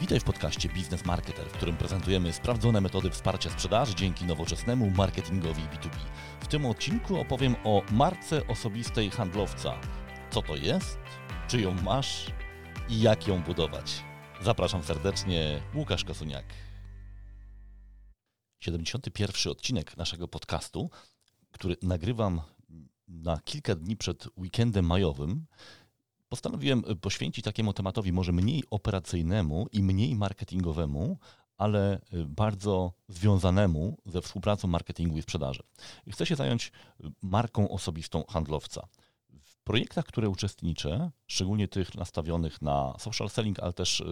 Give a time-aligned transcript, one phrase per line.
[0.00, 5.62] Witaj w podcaście Biznes Marketer, w którym prezentujemy sprawdzone metody wsparcia sprzedaży dzięki nowoczesnemu marketingowi
[5.62, 5.96] B2B.
[6.40, 9.80] W tym odcinku opowiem o marce osobistej handlowca.
[10.30, 10.98] Co to jest,
[11.48, 12.26] czy ją masz
[12.88, 14.04] i jak ją budować.
[14.40, 16.46] Zapraszam serdecznie, Łukasz Kosuniak.
[18.60, 19.52] 71.
[19.52, 20.90] odcinek naszego podcastu,
[21.50, 22.40] który nagrywam
[23.08, 25.46] na kilka dni przed weekendem majowym.
[26.28, 31.18] Postanowiłem poświęcić takiemu tematowi może mniej operacyjnemu i mniej marketingowemu,
[31.56, 35.62] ale bardzo związanemu ze współpracą marketingu i sprzedaży.
[36.12, 36.72] Chcę się zająć
[37.22, 38.88] marką osobistą handlowca.
[39.42, 44.02] W projektach, które uczestniczę, szczególnie tych nastawionych na social selling, ale też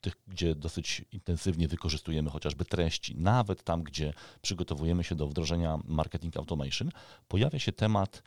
[0.00, 6.36] tych, gdzie dosyć intensywnie wykorzystujemy chociażby treści, nawet tam, gdzie przygotowujemy się do wdrożenia marketing
[6.36, 6.90] automation,
[7.28, 8.22] pojawia się temat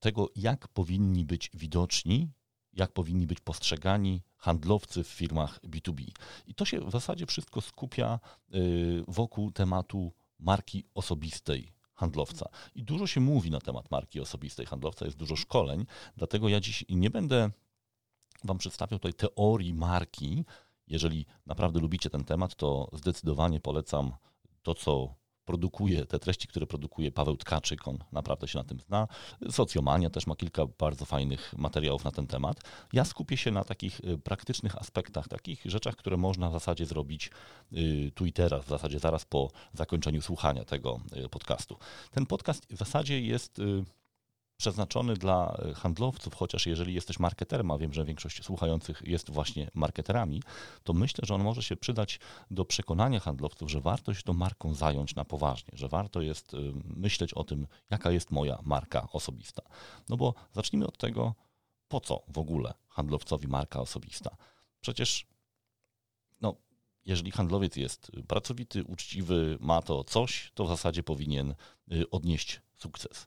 [0.00, 2.30] tego, jak powinni być widoczni,
[2.72, 6.06] jak powinni być postrzegani handlowcy w firmach B2B.
[6.46, 8.20] I to się w zasadzie wszystko skupia
[8.54, 12.48] y, wokół tematu marki osobistej handlowca.
[12.74, 16.84] I dużo się mówi na temat marki osobistej handlowca, jest dużo szkoleń, dlatego ja dziś
[16.88, 17.50] nie będę
[18.44, 20.44] Wam przedstawiał tutaj teorii marki.
[20.86, 24.12] Jeżeli naprawdę lubicie ten temat, to zdecydowanie polecam
[24.62, 25.14] to, co
[25.46, 29.08] produkuje, te treści, które produkuje Paweł Tkaczyk, on naprawdę się na tym zna.
[29.50, 32.60] Socjomania też ma kilka bardzo fajnych materiałów na ten temat.
[32.92, 37.30] Ja skupię się na takich y, praktycznych aspektach, takich rzeczach, które można w zasadzie zrobić
[37.72, 41.78] y, tu i teraz, w zasadzie zaraz po zakończeniu słuchania tego y, podcastu.
[42.10, 43.60] Ten podcast w zasadzie jest
[44.56, 49.70] przeznaczony dla e, handlowców, chociaż jeżeli jesteś marketerem, a wiem, że większość słuchających jest właśnie
[49.74, 50.42] marketerami,
[50.84, 54.74] to myślę, że on może się przydać do przekonania handlowców, że warto się tą marką
[54.74, 59.62] zająć na poważnie, że warto jest e, myśleć o tym, jaka jest moja marka osobista.
[60.08, 61.34] No bo zacznijmy od tego,
[61.88, 64.36] po co w ogóle handlowcowi marka osobista?
[64.80, 65.26] Przecież
[66.40, 66.56] no,
[67.04, 73.26] jeżeli handlowiec jest pracowity, uczciwy, ma to coś, to w zasadzie powinien e, odnieść sukces.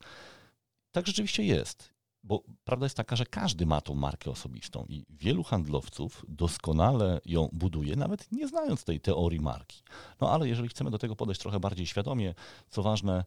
[0.92, 1.94] Tak rzeczywiście jest.
[2.24, 7.50] Bo prawda jest taka, że każdy ma tą markę osobistą i wielu handlowców doskonale ją
[7.54, 9.84] buduje, nawet nie znając tej teorii marki.
[10.22, 12.34] No ale jeżeli chcemy do tego podejść trochę bardziej świadomie,
[12.70, 13.24] co ważne,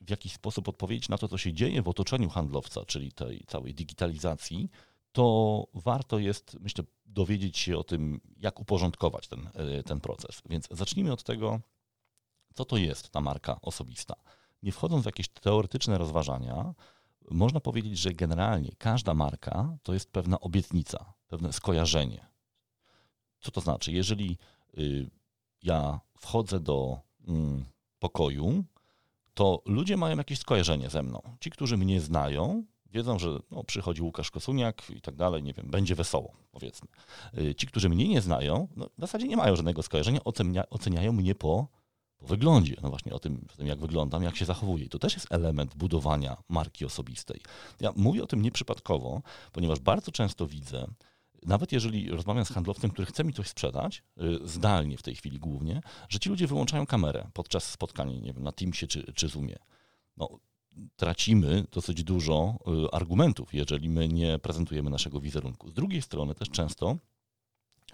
[0.00, 3.74] w jakiś sposób odpowiedzieć na to, co się dzieje w otoczeniu handlowca, czyli tej całej
[3.74, 4.70] digitalizacji,
[5.12, 10.42] to warto jest, myślę, dowiedzieć się o tym, jak uporządkować ten, e, ten proces.
[10.48, 11.60] Więc zacznijmy od tego,
[12.54, 14.14] co to jest ta marka osobista.
[14.62, 16.74] Nie wchodząc w jakieś teoretyczne rozważania,
[17.30, 22.26] można powiedzieć, że generalnie każda marka to jest pewna obietnica, pewne skojarzenie.
[23.40, 23.92] Co to znaczy?
[23.92, 24.38] Jeżeli
[24.78, 25.10] y,
[25.62, 27.64] ja wchodzę do mm,
[27.98, 28.64] pokoju,
[29.34, 31.22] to ludzie mają jakieś skojarzenie ze mną.
[31.40, 35.70] Ci, którzy mnie znają, wiedzą, że no, przychodzi Łukasz Kosuniak i tak dalej, nie wiem,
[35.70, 36.88] będzie wesoło, powiedzmy.
[37.38, 41.12] Y, ci, którzy mnie nie znają, no, w zasadzie nie mają żadnego skojarzenia, ocenia, oceniają
[41.12, 41.68] mnie po
[42.24, 44.84] po wyglądzie, no właśnie o tym, o tym, jak wyglądam, jak się zachowuję.
[44.84, 47.40] I to też jest element budowania marki osobistej.
[47.80, 50.86] Ja mówię o tym nieprzypadkowo, ponieważ bardzo często widzę,
[51.42, 55.38] nawet jeżeli rozmawiam z handlowcem, który chce mi coś sprzedać, y, zdalnie w tej chwili
[55.38, 59.56] głównie, że ci ludzie wyłączają kamerę podczas spotkań, nie wiem, na Teamsie czy, czy Zoomie.
[60.16, 60.28] No,
[60.96, 65.70] tracimy dosyć dużo y, argumentów, jeżeli my nie prezentujemy naszego wizerunku.
[65.70, 66.96] Z drugiej strony też często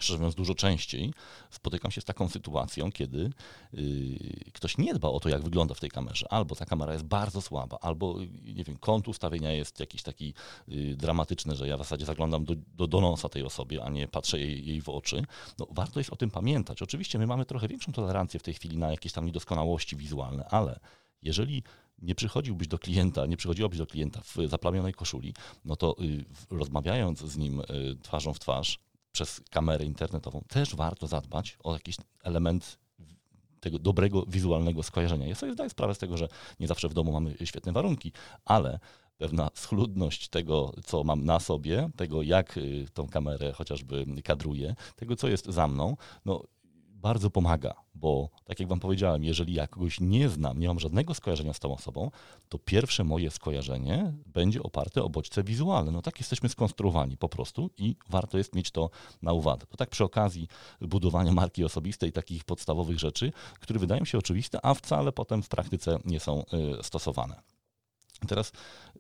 [0.02, 1.12] szczerze mówiąc dużo częściej,
[1.50, 3.30] spotykam się z taką sytuacją, kiedy
[3.72, 6.32] yy, ktoś nie dba o to, jak wygląda w tej kamerze.
[6.32, 10.34] Albo ta kamera jest bardzo słaba, albo nie wiem, kąt ustawienia jest jakiś taki
[10.68, 14.08] yy, dramatyczny, że ja w zasadzie zaglądam do, do, do nosa tej osobie, a nie
[14.08, 15.22] patrzę jej, jej w oczy.
[15.58, 16.82] No, warto jest o tym pamiętać.
[16.82, 20.80] Oczywiście my mamy trochę większą tolerancję w tej chwili na jakieś tam niedoskonałości wizualne, ale
[21.22, 21.62] jeżeli
[22.02, 25.34] nie przychodziłbyś do klienta, nie przychodziłabyś do klienta w zaplamionej koszuli,
[25.64, 27.64] no to y, rozmawiając z nim y,
[28.02, 28.78] twarzą w twarz,
[29.12, 32.78] przez kamerę internetową, też warto zadbać o jakiś element
[33.60, 35.26] tego dobrego wizualnego skojarzenia.
[35.26, 36.28] Ja sobie zdaję sprawę z tego, że
[36.60, 38.12] nie zawsze w domu mamy świetne warunki,
[38.44, 38.78] ale
[39.18, 45.16] pewna schludność tego, co mam na sobie, tego, jak y, tą kamerę chociażby kadruję, tego,
[45.16, 46.44] co jest za mną, no
[47.00, 51.14] bardzo pomaga, bo tak jak Wam powiedziałem, jeżeli ja kogoś nie znam, nie mam żadnego
[51.14, 52.10] skojarzenia z tą osobą,
[52.48, 55.92] to pierwsze moje skojarzenie będzie oparte o bodźce wizualne.
[55.92, 58.90] No tak jesteśmy skonstruowani po prostu i warto jest mieć to
[59.22, 59.66] na uwadze.
[59.66, 60.48] To tak przy okazji
[60.80, 65.98] budowania marki osobistej, takich podstawowych rzeczy, które wydają się oczywiste, a wcale potem w praktyce
[66.04, 66.44] nie są
[66.80, 67.42] y, stosowane.
[68.28, 68.52] Teraz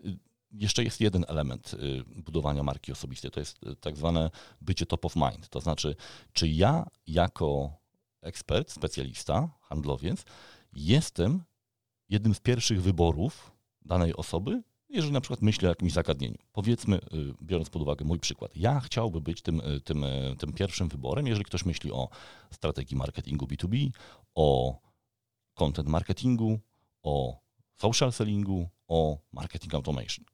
[0.04, 0.18] y,
[0.52, 4.30] jeszcze jest jeden element y, budowania marki osobistej, to jest tak zwane
[4.60, 5.48] bycie top of mind.
[5.48, 5.96] To znaczy,
[6.32, 7.79] czy ja jako
[8.22, 10.24] ekspert, specjalista, handlowiec,
[10.72, 11.42] jestem
[12.08, 13.52] jednym z pierwszych wyborów
[13.82, 14.62] danej osoby,
[14.92, 17.00] Jeżeli na przykład myślę o jakimś zagadnieniu, powiedzmy, y,
[17.42, 21.26] biorąc pod uwagę mój przykład, ja chciałbym być tym, y, tym, y, tym pierwszym wyborem,
[21.26, 22.08] jeżeli ktoś myśli o
[22.50, 23.90] strategii marketingu B2B,
[24.34, 24.78] o
[25.54, 26.58] content marketingu,
[27.02, 27.40] o
[27.76, 30.24] social sellingu, o marketing automation.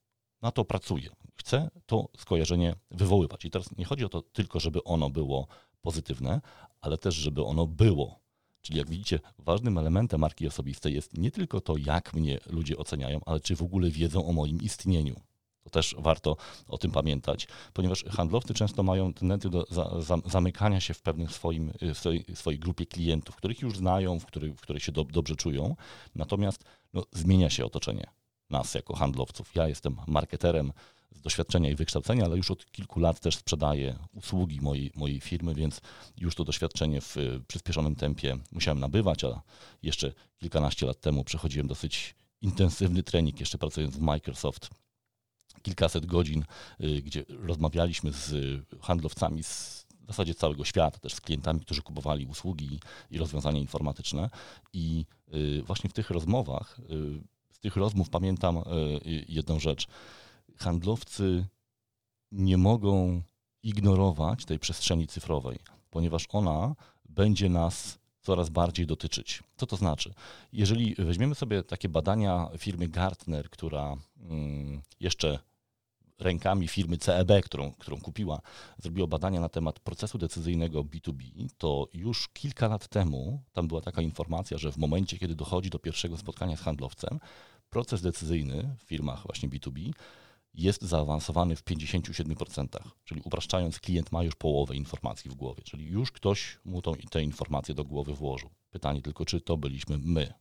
[0.43, 1.11] Na to pracuję.
[1.35, 3.45] Chcę to skojarzenie wywoływać.
[3.45, 5.47] I teraz nie chodzi o to tylko, żeby ono było
[5.87, 6.41] pozytywne,
[6.81, 8.19] ale też, żeby ono było.
[8.63, 13.21] Czyli jak widzicie, ważnym elementem marki osobistej jest nie tylko to, jak mnie ludzie oceniają,
[13.27, 15.17] ale czy w ogóle wiedzą o moim istnieniu.
[15.63, 16.37] To też warto
[16.69, 21.29] o tym pamiętać, ponieważ handlowcy często mają tendencję do za, za, zamykania się w pewnym
[21.29, 25.05] swoim, w swojej, swojej, grupie klientów, których już znają, w których, w których się do,
[25.05, 25.77] dobrze czują.
[26.15, 28.07] Natomiast no, zmienia się otoczenie
[28.51, 29.55] nas jako handlowców.
[29.55, 30.73] Ja jestem marketerem
[31.19, 35.55] z doświadczenia i wykształcenia, ale już od kilku lat też sprzedaję usługi mojej, mojej firmy,
[35.55, 35.81] więc
[36.17, 37.17] już to doświadczenie w
[37.49, 39.43] przyspieszonym tempie musiałem nabywać, a
[39.83, 44.71] jeszcze kilkanaście lat temu przechodziłem dosyć intensywny trening, jeszcze pracując w Microsoft.
[45.63, 46.45] Kilkaset godzin,
[46.81, 48.35] y, gdzie rozmawialiśmy z
[48.81, 52.81] handlowcami z w zasadzie całego świata, też z klientami, którzy kupowali usługi
[53.11, 54.31] i rozwiązania informatyczne.
[54.73, 55.05] I
[55.35, 57.21] y, właśnie w tych rozmowach, y,
[57.51, 58.63] z tych rozmów pamiętam
[59.29, 59.87] jedną rzecz
[60.57, 61.47] handlowcy
[62.33, 63.23] nie mogą
[63.63, 65.59] ignorować tej przestrzeni cyfrowej,
[65.91, 66.75] ponieważ ona
[67.09, 69.43] będzie nas coraz bardziej dotyczyć.
[69.57, 70.15] Co to znaczy?
[70.53, 75.39] Jeżeli weźmiemy sobie takie badania firmy Gartner, która mm, jeszcze
[76.19, 78.41] rękami firmy CEB, którą, którą kupiła,
[78.79, 84.03] zrobiła badania na temat procesu decyzyjnego B2B, to już kilka lat temu tam była taka
[84.03, 87.21] informacja, że w momencie, kiedy dochodzi do pierwszego spotkania z handlowcem,
[87.71, 89.93] proces decyzyjny w firmach właśnie B2B
[90.57, 92.67] jest zaawansowany w 57%,
[93.05, 97.23] czyli upraszczając, klient ma już połowę informacji w głowie, czyli już ktoś mu tą, te
[97.23, 98.51] informacje do głowy włożył.
[98.71, 100.33] Pytanie tylko, czy to byliśmy my.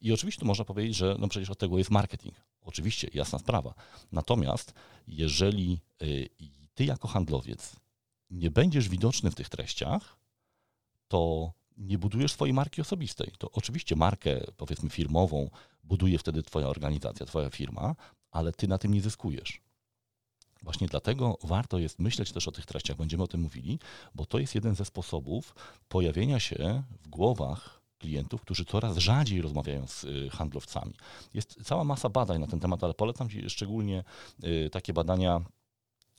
[0.00, 2.34] I oczywiście można powiedzieć, że no przecież od tego jest marketing.
[2.60, 3.74] Oczywiście, jasna sprawa.
[4.12, 4.74] Natomiast
[5.06, 6.28] jeżeli y,
[6.74, 7.76] ty jako handlowiec
[8.30, 10.18] nie będziesz widoczny w tych treściach,
[11.08, 13.32] to nie budujesz swojej marki osobistej.
[13.38, 15.50] To oczywiście markę, powiedzmy, firmową
[15.84, 17.94] buduje wtedy twoja organizacja, twoja firma,
[18.30, 19.60] ale ty na tym nie zyskujesz.
[20.62, 23.78] Właśnie dlatego warto jest myśleć też o tych treściach, będziemy o tym mówili,
[24.14, 25.54] bo to jest jeden ze sposobów
[25.88, 30.94] pojawienia się w głowach klientów, którzy coraz rzadziej rozmawiają z y, handlowcami.
[31.34, 34.04] Jest cała masa badań na ten temat, ale polecam Ci szczególnie
[34.44, 35.40] y, takie badania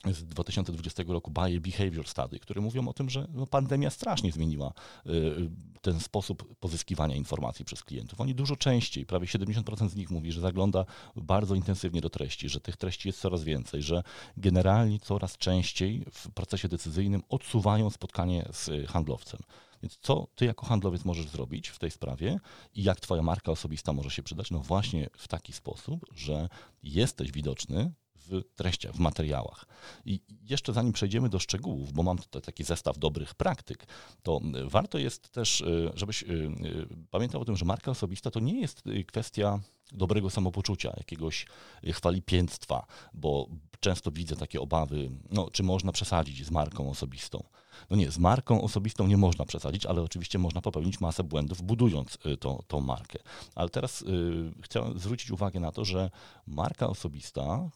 [0.04, 4.72] z 2020 roku Buyer Behavior Study, które mówią o tym, że no, pandemia strasznie zmieniła
[5.06, 5.50] y,
[5.80, 8.20] ten sposób pozyskiwania informacji przez klientów.
[8.20, 10.84] Oni dużo częściej, prawie 70% z nich mówi, że zagląda
[11.16, 14.02] bardzo intensywnie do treści, że tych treści jest coraz więcej, że
[14.36, 19.40] generalnie coraz częściej w procesie decyzyjnym odsuwają spotkanie z handlowcem.
[19.82, 22.40] Więc co ty jako handlowiec możesz zrobić w tej sprawie
[22.74, 24.50] i jak twoja marka osobista może się przydać?
[24.50, 26.48] No właśnie w taki sposób, że
[26.82, 27.92] jesteś widoczny
[28.26, 29.66] w treściach, w materiałach.
[30.04, 33.86] I jeszcze zanim przejdziemy do szczegółów, bo mam tutaj taki zestaw dobrych praktyk,
[34.22, 38.40] to warto jest też, y, żebyś y, y, pamiętał o tym, że marka osobista to
[38.40, 39.60] nie jest kwestia
[39.92, 41.46] dobrego samopoczucia, jakiegoś
[41.92, 43.48] chwalipięctwa, bo
[43.80, 47.44] często widzę takie obawy, no, czy można przesadzić z marką osobistą.
[47.90, 52.18] No nie, z marką osobistą nie można przesadzić, ale oczywiście można popełnić masę błędów, budując
[52.40, 53.18] tą, tą markę.
[53.54, 56.10] Ale teraz y, chciałem zwrócić uwagę na to, że
[56.46, 57.70] marka osobista,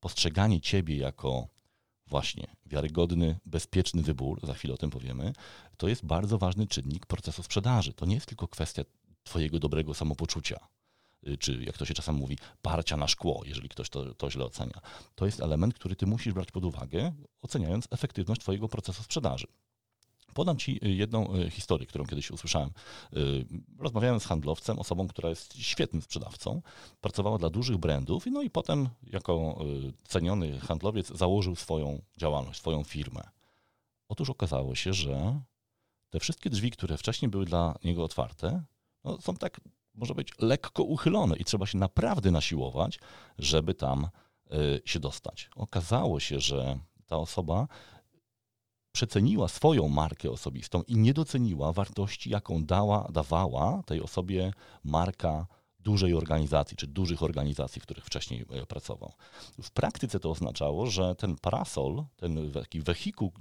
[0.00, 1.48] postrzeganie ciebie jako
[2.06, 5.32] właśnie wiarygodny, bezpieczny wybór, za chwilę o tym powiemy,
[5.76, 7.92] to jest bardzo ważny czynnik procesu sprzedaży.
[7.92, 8.82] To nie jest tylko kwestia
[9.22, 10.68] twojego dobrego samopoczucia,
[11.28, 14.44] y, czy jak to się czasem mówi, parcia na szkło, jeżeli ktoś to, to źle
[14.44, 14.80] ocenia.
[15.14, 17.12] To jest element, który ty musisz brać pod uwagę,
[17.42, 19.46] oceniając efektywność twojego procesu sprzedaży.
[20.34, 22.70] Podam Ci y, jedną y, historię, którą kiedyś usłyszałem.
[23.16, 23.46] Y,
[23.78, 26.62] rozmawiałem z handlowcem, osobą, która jest świetnym sprzedawcą,
[27.00, 29.58] pracowała dla dużych brandów, no i potem jako
[30.04, 33.20] ceniony handlowiec założył swoją działalność, swoją firmę.
[34.08, 35.40] Otóż okazało się, że
[36.10, 38.62] te wszystkie drzwi, które wcześniej były dla niego otwarte,
[39.04, 39.60] no, są tak,
[39.94, 42.98] może być, lekko uchylone i trzeba się naprawdę nasiłować,
[43.38, 44.08] żeby tam
[44.84, 45.50] się dostać.
[45.56, 47.68] Okazało się, że ta osoba
[48.98, 54.52] przeceniła swoją markę osobistą i nie doceniła wartości, jaką dała, dawała tej osobie
[54.84, 55.46] marka
[55.80, 59.12] dużej organizacji, czy dużych organizacji, w których wcześniej e, pracował.
[59.62, 63.32] W praktyce to oznaczało, że ten parasol, ten taki wehikuł,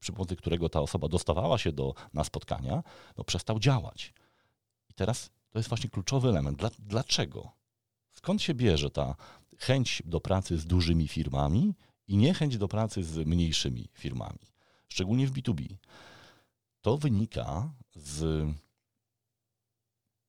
[0.00, 2.82] przy pomocy którego ta osoba dostawała się do, na spotkania,
[3.18, 4.14] no przestał działać.
[4.90, 6.62] I teraz to jest właśnie kluczowy element.
[6.78, 7.50] Dlaczego?
[8.12, 9.14] Skąd się bierze ta
[9.58, 11.74] chęć do pracy z dużymi firmami
[12.08, 14.38] i niechęć do pracy z mniejszymi firmami,
[14.88, 15.76] szczególnie w B2B.
[16.80, 18.46] To wynika z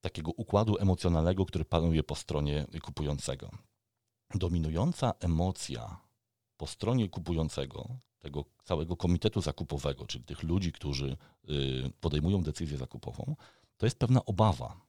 [0.01, 3.49] takiego układu emocjonalnego, który panuje po stronie kupującego.
[4.35, 6.01] dominująca emocja
[6.57, 11.17] po stronie kupującego, tego całego komitetu zakupowego, czyli tych ludzi, którzy
[11.49, 13.35] y, podejmują decyzję zakupową,
[13.77, 14.88] to jest pewna obawa.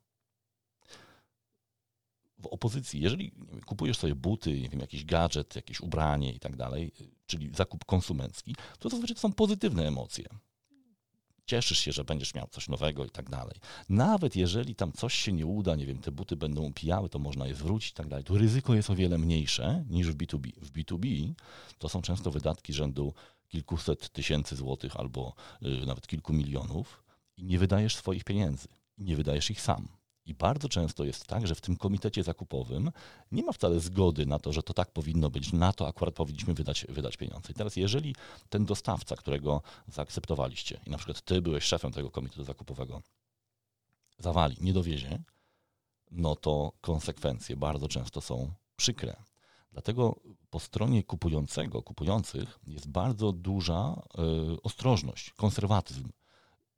[2.42, 3.32] W opozycji, jeżeli
[3.66, 6.92] kupujesz sobie buty, nie wiem, jakiś gadżet, jakieś ubranie i tak dalej,
[7.26, 10.24] czyli zakup konsumencki, to zazwyczaj to są pozytywne emocje
[11.50, 13.54] cieszysz się, że będziesz miał coś nowego i tak dalej.
[13.88, 17.46] Nawet jeżeli tam coś się nie uda, nie wiem, te buty będą upijały, to można
[17.46, 20.52] je zwrócić i tak dalej, to ryzyko jest o wiele mniejsze niż w B2B.
[20.62, 21.32] W B2B
[21.78, 23.14] to są często wydatki rzędu
[23.48, 27.02] kilkuset tysięcy złotych albo y, nawet kilku milionów
[27.36, 28.68] i nie wydajesz swoich pieniędzy.
[28.98, 29.88] Nie wydajesz ich sam.
[30.26, 32.90] I bardzo często jest tak, że w tym komitecie zakupowym
[33.32, 36.54] nie ma wcale zgody na to, że to tak powinno być, na to akurat powinniśmy
[36.54, 37.52] wydać, wydać pieniądze.
[37.52, 38.14] I teraz, jeżeli
[38.48, 43.02] ten dostawca, którego zaakceptowaliście, i na przykład ty byłeś szefem tego komitetu zakupowego,
[44.18, 45.22] zawali, nie dowiezie,
[46.10, 49.16] no to konsekwencje bardzo często są przykre.
[49.72, 54.02] Dlatego po stronie kupującego, kupujących jest bardzo duża
[54.54, 56.08] y, ostrożność, konserwatyzm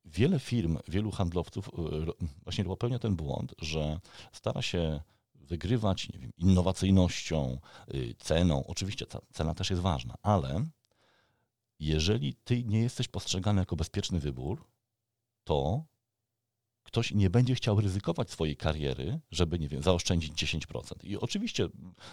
[0.05, 1.73] wiele firm, wielu handlowców e,
[2.45, 4.01] właśnie popełnia ten błąd, że
[4.33, 5.01] stara się
[5.35, 7.59] wygrywać nie wiem, innowacyjnością,
[7.95, 8.67] y, ceną.
[8.67, 10.65] Oczywiście cena też jest ważna, ale
[11.81, 14.65] jeżeli ty nie jesteś postrzegany jako bezpieczny wybór,
[15.45, 15.85] to
[16.83, 21.05] ktoś nie będzie chciał ryzykować swojej kariery, żeby, nie wiem, zaoszczędzić 10%.
[21.05, 21.69] I oczywiście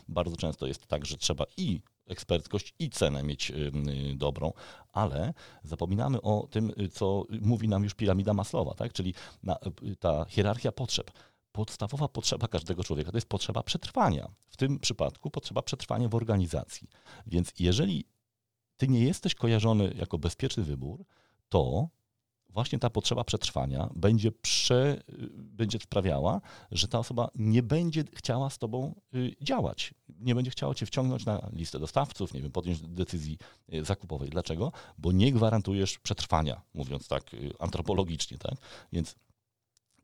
[0.08, 3.72] bardzo często jest tak, że trzeba i eksperckość i cenę mieć y,
[4.16, 4.54] dobrą,
[4.94, 8.94] ale zapominamy o tym, y, co mówi nam już piramida Maslowa, tak?
[8.94, 9.14] czyli
[9.84, 11.12] y, ta hierarchia potrzeb.
[11.52, 14.30] Podstawowa potrzeba każdego człowieka to jest potrzeba przetrwania.
[14.48, 16.90] W tym przypadku potrzeba przetrwania w organizacji.
[17.28, 18.06] Więc jeżeli
[18.78, 21.06] ty nie jesteś kojarzony jako bezpieczny wybór,
[21.50, 21.90] to
[22.50, 25.04] właśnie ta potrzeba przetrwania będzie, prze,
[25.34, 26.42] będzie sprawiała,
[26.72, 29.94] że ta osoba nie będzie chciała z tobą y, działać.
[30.20, 33.38] Nie będzie chciała cię wciągnąć na listę dostawców, nie wiem, podjąć decyzji
[33.74, 34.30] y, zakupowej.
[34.30, 34.72] Dlaczego?
[34.98, 38.56] Bo nie gwarantujesz przetrwania, mówiąc tak y, antropologicznie, tak?
[38.94, 39.16] Więc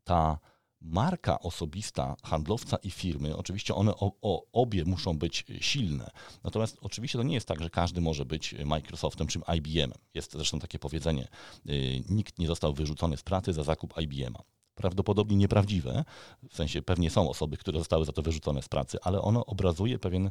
[0.04, 0.38] ta
[0.80, 6.10] marka osobista handlowca i firmy, oczywiście one o, o, obie muszą być silne.
[6.44, 9.98] Natomiast oczywiście to nie jest tak, że każdy może być Microsoftem czy IBM-em.
[10.14, 11.28] Jest zresztą takie powiedzenie,
[11.68, 14.42] y, nikt nie został wyrzucony z pracy za zakup IBM-a.
[14.74, 16.04] Prawdopodobnie nieprawdziwe,
[16.50, 19.98] w sensie pewnie są osoby, które zostały za to wyrzucone z pracy, ale ono obrazuje
[19.98, 20.30] pewien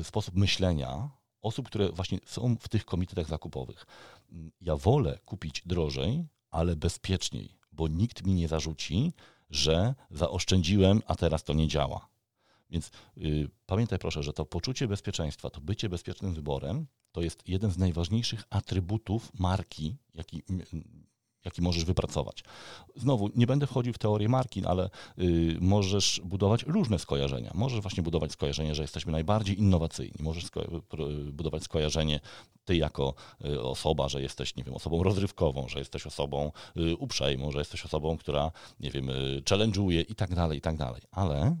[0.00, 1.10] y, sposób myślenia
[1.42, 3.86] osób, które właśnie są w tych komitetach zakupowych.
[4.60, 9.12] Ja wolę kupić drożej, ale bezpieczniej bo nikt mi nie zarzuci,
[9.50, 12.08] że zaoszczędziłem, a teraz to nie działa.
[12.70, 17.70] Więc yy, pamiętaj proszę, że to poczucie bezpieczeństwa, to bycie bezpiecznym wyborem, to jest jeden
[17.70, 20.42] z najważniejszych atrybutów marki, jaki
[21.44, 22.44] jaki możesz wypracować.
[22.96, 27.50] Znowu, nie będę wchodził w teorię marki, ale y, możesz budować różne skojarzenia.
[27.54, 30.16] Możesz właśnie budować skojarzenie, że jesteśmy najbardziej innowacyjni.
[30.20, 30.62] Możesz sko
[31.32, 32.20] budować skojarzenie
[32.64, 37.50] ty jako y, osoba, że jesteś, nie wiem, osobą rozrywkową, że jesteś osobą y, uprzejmą,
[37.50, 41.02] że jesteś osobą, która, nie wiem, y, challenge'uje i tak dalej, i tak dalej.
[41.10, 41.56] Ale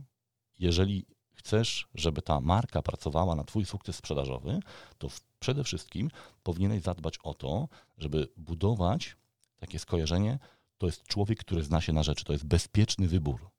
[0.58, 4.60] jeżeli chcesz, żeby ta marka pracowała na Twój sukces sprzedażowy,
[4.98, 5.08] to
[5.38, 6.10] przede wszystkim
[6.42, 9.16] powinieneś zadbać o to, żeby budować
[9.62, 10.38] takie skojarzenie,
[10.78, 13.50] to jest człowiek, który zna się na rzeczy, to jest bezpieczny wybór.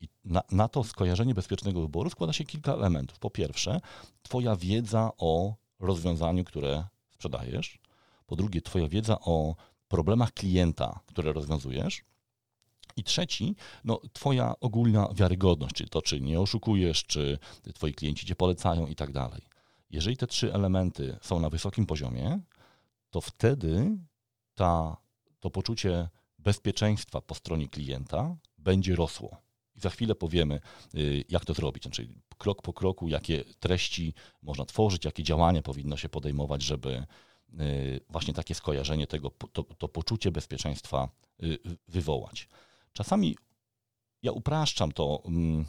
[0.00, 3.18] I na, na to skojarzenie bezpiecznego wyboru składa się kilka elementów.
[3.18, 3.80] Po pierwsze,
[4.22, 7.78] Twoja wiedza o rozwiązaniu, które sprzedajesz.
[8.26, 9.56] Po drugie, Twoja wiedza o
[9.88, 12.02] problemach klienta, które rozwiązujesz.
[12.96, 17.38] I trzeci, no, Twoja ogólna wiarygodność, czyli to, czy nie oszukujesz, czy
[17.74, 19.42] Twoi klienci Cię polecają i tak dalej.
[19.90, 22.40] Jeżeli te trzy elementy są na wysokim poziomie,
[23.10, 23.96] to wtedy
[24.54, 25.03] ta
[25.44, 26.08] to poczucie
[26.38, 29.36] bezpieczeństwa po stronie klienta będzie rosło.
[29.76, 30.60] I za chwilę powiemy,
[30.94, 31.82] y, jak to zrobić.
[31.82, 32.08] Znaczy,
[32.38, 37.06] krok po kroku, jakie treści można tworzyć, jakie działania powinno się podejmować, żeby
[37.60, 41.08] y, właśnie takie skojarzenie tego, to, to poczucie bezpieczeństwa
[41.42, 41.58] y,
[41.88, 42.48] wywołać.
[42.92, 43.36] Czasami
[44.22, 45.64] ja upraszczam to, mm,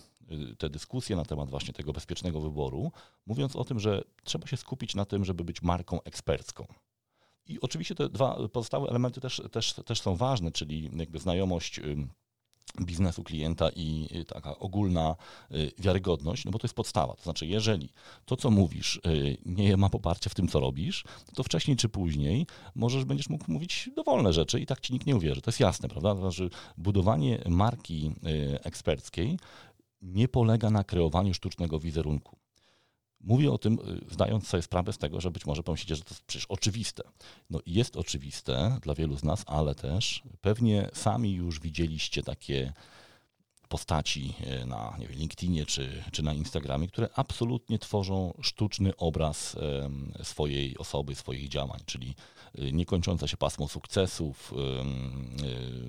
[0.58, 2.92] te dyskusje na temat właśnie tego bezpiecznego wyboru,
[3.26, 6.66] mówiąc o tym, że trzeba się skupić na tym, żeby być marką ekspercką.
[7.48, 11.80] I oczywiście te dwa pozostałe elementy też, też, też są ważne, czyli jakby znajomość
[12.82, 15.16] biznesu klienta i taka ogólna
[15.52, 17.14] y, wiarygodność, no bo to jest podstawa.
[17.14, 17.90] To znaczy, jeżeli
[18.26, 21.04] to, co mówisz, y, nie ma poparcia w tym, co robisz,
[21.36, 25.16] to wcześniej czy później możesz, będziesz mógł mówić dowolne rzeczy i tak ci nikt nie
[25.16, 25.42] uwierzy.
[25.42, 26.16] To jest jasne, prawda?
[26.16, 29.40] To znaczy, budowanie marki y, eksperckiej
[30.02, 32.38] nie polega na kreowaniu sztucznego wizerunku.
[33.26, 36.10] Mówię o tym, y, zdając sobie sprawę z tego, że być może pomyślicie, że to
[36.10, 37.04] jest przecież oczywiste.
[37.50, 42.74] No jest oczywiste dla wielu z nas, ale też pewnie sami już widzieliście takie
[43.70, 49.58] postaci e, na nie wiem, LinkedInie czy, czy na Instagramie, które absolutnie tworzą sztuczny obraz
[50.24, 52.16] swojej osoby, swoich działań, czyli
[52.56, 54.54] e, niekończące się pasmo sukcesów,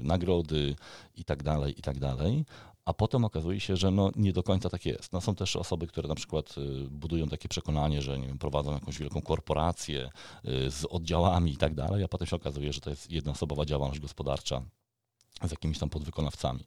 [0.02, 0.76] nagrody
[1.16, 2.19] itd., tak itd., tak
[2.87, 5.12] a potem okazuje się, że no nie do końca tak jest.
[5.12, 6.55] No są też osoby, które na przykład
[6.90, 10.11] budują takie przekonanie, że nie wiem, prowadzą jakąś wielką korporację
[10.45, 14.62] z oddziałami i tak dalej, a potem się okazuje, że to jest jednoosobowa działalność gospodarcza
[15.43, 16.64] z jakimiś tam podwykonawcami.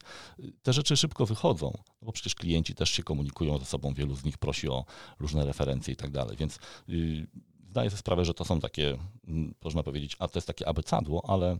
[0.62, 4.24] Te rzeczy szybko wychodzą, no bo przecież klienci też się komunikują ze sobą, wielu z
[4.24, 4.84] nich prosi o
[5.20, 6.58] różne referencje i tak dalej, więc
[7.70, 11.30] zdaję sobie sprawę, że to są takie, yy, można powiedzieć, a to jest takie abecadło,
[11.30, 11.58] ale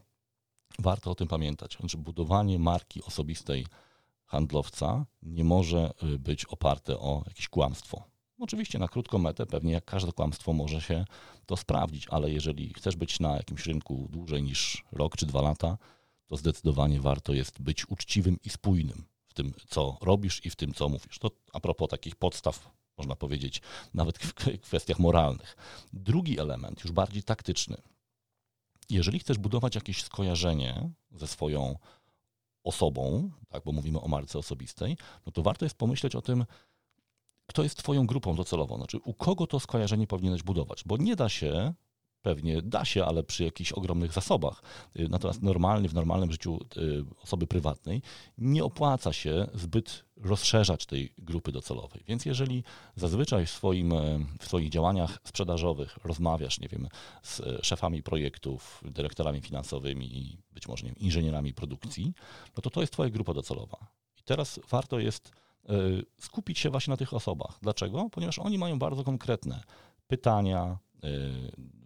[0.79, 1.77] warto o tym pamiętać.
[1.81, 3.67] Znaczy budowanie marki osobistej
[4.31, 8.03] handlowca nie może y, być oparte o jakieś kłamstwo.
[8.39, 11.05] Oczywiście na krótką metę pewnie jak każde kłamstwo może się
[11.47, 15.79] to sprawdzić, ale jeżeli chcesz być na jakimś rynku dłużej niż rok czy dwa lata,
[16.27, 20.75] to zdecydowanie warto jest być uczciwym i spójnym w tym, co robisz i w tym,
[20.75, 21.19] co mówisz.
[21.19, 23.63] To a propos takich podstaw, można powiedzieć,
[23.95, 25.57] nawet w kwestiach moralnych.
[25.93, 27.77] Drugi element, już bardziej taktyczny.
[28.91, 31.77] Jeżeli chcesz budować jakieś skojarzenie ze swoją
[32.65, 36.45] osobą, tak, bo mówimy o marce osobistej, no to warto jest pomyśleć o tym,
[37.47, 41.29] kto jest Twoją grupą docelową, znaczy u kogo to skojarzenie powinieneś budować, bo nie da
[41.29, 41.75] się
[42.23, 44.63] Pewnie da się, ale przy jakichś ogromnych zasobach.
[44.99, 48.03] Y, natomiast normalnie, w normalnym życiu y, osoby prywatnej
[48.39, 52.03] nie opłaca się zbyt rozszerzać tej grupy docelowej.
[52.09, 52.65] Więc jeżeli
[52.97, 56.89] zazwyczaj w, swoim, e, w swoich działaniach sprzedażowych rozmawiasz, nie wiem,
[57.23, 62.13] z e, szefami projektów, dyrektorami finansowymi i być może nie wiem, inżynierami produkcji,
[62.57, 63.79] no to to jest twoja grupa docelowa.
[64.19, 65.33] I teraz warto jest
[65.69, 65.73] e,
[66.21, 67.59] skupić się właśnie na tych osobach.
[67.63, 68.09] Dlaczego?
[68.11, 69.63] Ponieważ oni mają bardzo konkretne
[70.07, 70.79] pytania,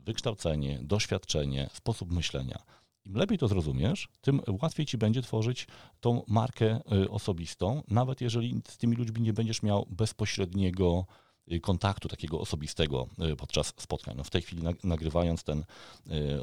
[0.04, 2.62] wykształcenie, doświadczenie, sposób myślenia.
[3.04, 5.66] Im lepiej to zrozumiesz, tym łatwiej ci będzie tworzyć
[6.00, 11.06] tą markę y, osobistą, nawet jeżeli z tymi ludźmi nie będziesz miał bezpośredniego
[11.52, 14.14] y, kontaktu takiego osobistego y, podczas spotkań.
[14.16, 15.64] No w tej chwili nagrywając ten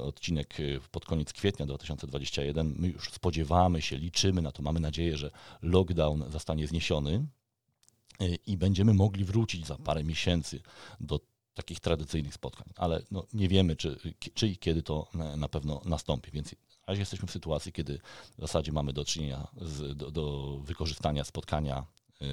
[0.02, 0.58] odcinek
[0.92, 6.32] pod koniec kwietnia 2021, my już spodziewamy się, liczymy na to, mamy nadzieję, że lockdown
[6.32, 7.26] zostanie zniesiony
[8.48, 10.62] i będziemy mogli wrócić za parę miesięcy
[11.00, 11.20] do
[11.64, 13.98] takich tradycyjnych spotkań, ale no, nie wiemy, czy,
[14.34, 16.32] czy i kiedy to na pewno nastąpi.
[16.32, 16.56] Więc
[16.92, 18.00] razie jesteśmy w sytuacji, kiedy
[18.38, 21.86] w zasadzie mamy do czynienia z, do, do wykorzystania spotkania
[22.22, 22.26] y,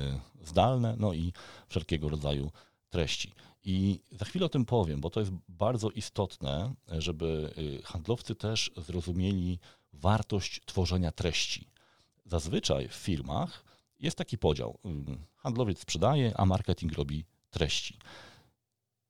[0.45, 1.33] zdalne, no i
[1.69, 2.51] wszelkiego rodzaju
[2.91, 3.33] treści.
[3.65, 8.71] I za chwilę o tym powiem, bo to jest bardzo istotne, żeby y, handlowcy też
[8.77, 9.59] zrozumieli
[9.93, 11.67] wartość tworzenia treści.
[12.27, 13.65] Zazwyczaj w firmach
[14.01, 14.79] jest taki podział.
[15.37, 17.99] Handlowiec sprzedaje, a marketing robi treści.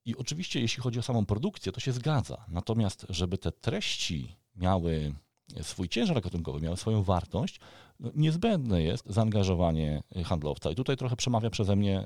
[0.08, 2.44] I oczywiście, jeśli chodzi o samą produkcję, to się zgadza.
[2.48, 5.14] Natomiast, żeby te treści miały
[5.62, 7.60] swój ciężar gatunkowy, miały swoją wartość,
[8.00, 10.70] no niezbędne jest zaangażowanie handlowca.
[10.70, 12.04] I tutaj trochę przemawia przeze mnie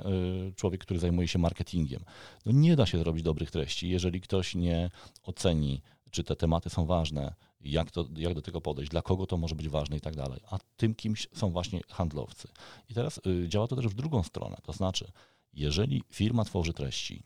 [0.49, 2.05] y, człowiek, który zajmuje się marketingiem.
[2.47, 4.91] No nie da się zrobić dobrych treści, jeżeli ktoś nie
[5.23, 9.37] oceni, czy te tematy są ważne, jak, to, jak do tego podejść, dla kogo to
[9.37, 10.41] może być ważne i tak dalej.
[10.51, 12.49] A tym kimś są właśnie handlowcy.
[12.89, 14.57] I teraz y, działa to też w drugą stronę.
[14.63, 15.13] To znaczy,
[15.55, 17.23] jeżeli firma tworzy treści,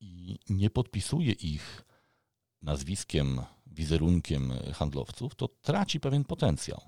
[0.00, 1.84] i nie podpisuje ich
[2.62, 6.80] nazwiskiem, wizerunkiem handlowców, to traci pewien potencjał.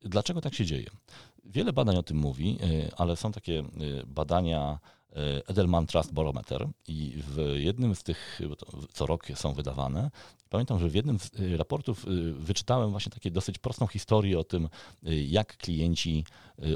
[0.00, 0.90] Dlaczego tak się dzieje?
[1.44, 3.64] Wiele badań o tym mówi, e, ale są takie e,
[4.06, 4.78] badania
[5.10, 8.40] e, Edelman Trust Barometer i w jednym z tych,
[8.92, 10.10] co rok są wydawane,
[10.48, 14.68] pamiętam, że w jednym z raportów wyczytałem właśnie takie dosyć prostą historię o tym,
[15.26, 16.24] jak klienci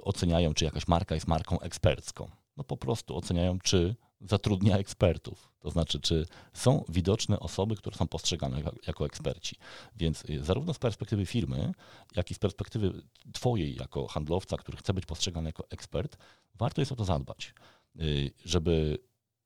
[0.02, 2.30] oceniają, czy jakaś marka jest marką ekspercką.
[2.56, 3.94] No po prostu oceniają, czy
[4.28, 5.52] zatrudnia ekspertów.
[5.60, 9.56] To znaczy, czy są widoczne osoby, które są postrzegane jako, eksperci.
[9.96, 11.72] Więc y, zarówno z perspektywy firmy,
[12.16, 16.16] jak i z perspektywy Twojej jako handlowca, który chce być postrzegany jako ekspert,
[16.54, 17.54] warto jest o to zadbać,
[18.00, 18.98] y, żeby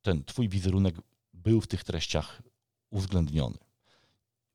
[0.03, 0.95] ten Twój wizerunek
[1.35, 2.43] był w tych treściach
[2.91, 3.59] uwzględniony.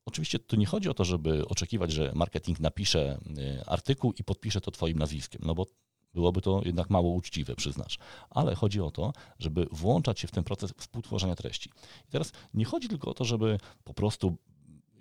[0.05, 4.61] Oczywiście to nie chodzi o to, żeby oczekiwać, że marketing napisze y, artykuł i podpisze
[4.61, 5.65] to Twoim nazwiskiem, no bo
[6.13, 7.97] Byłoby to jednak mało uczciwe, przyznasz.
[8.29, 11.69] Ale chodzi o to, żeby włączać się w ten proces współtworzenia treści.
[12.07, 14.37] I teraz nie chodzi tylko o to, żeby po prostu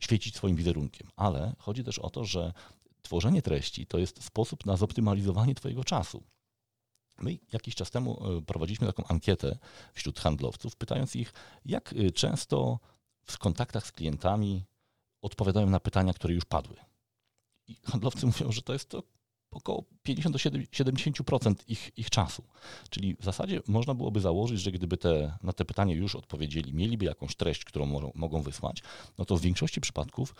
[0.00, 2.52] świecić swoim wizerunkiem, ale chodzi też o to, że
[3.02, 6.22] tworzenie treści to jest sposób na zoptymalizowanie Twojego czasu.
[7.20, 9.58] My jakiś czas temu e, prowadziliśmy taką ankietę
[9.92, 11.32] wśród handlowców, pytając ich,
[11.64, 12.78] jak e, często
[13.24, 14.64] w kontaktach z klientami
[15.22, 16.76] odpowiadają na pytania, które już padły.
[17.68, 19.02] I handlowcy mówią, że to jest to
[19.50, 22.42] około 50 do 70% ich, ich czasu.
[22.90, 27.04] Czyli w zasadzie można byłoby założyć, że gdyby te, na te pytanie już odpowiedzieli, mieliby
[27.04, 28.82] jakąś treść, którą mogą, mogą wysłać,
[29.18, 30.34] no to w większości przypadków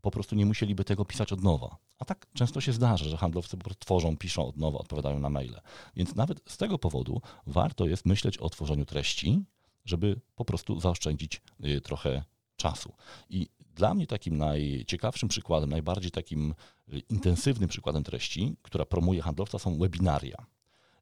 [0.00, 1.76] po prostu nie musieliby tego pisać od nowa.
[1.98, 5.30] A tak często się zdarza, że handlowcy po prostu tworzą, piszą od nowa, odpowiadają na
[5.30, 5.60] maile.
[5.96, 9.44] Więc nawet z tego powodu warto jest myśleć o tworzeniu treści,
[9.84, 12.24] żeby po prostu zaoszczędzić y, trochę
[12.56, 12.92] czasu.
[13.30, 16.54] I dla mnie takim najciekawszym przykładem, najbardziej takim
[16.92, 20.46] y, intensywnym przykładem treści, która promuje handlowca, są webinaria.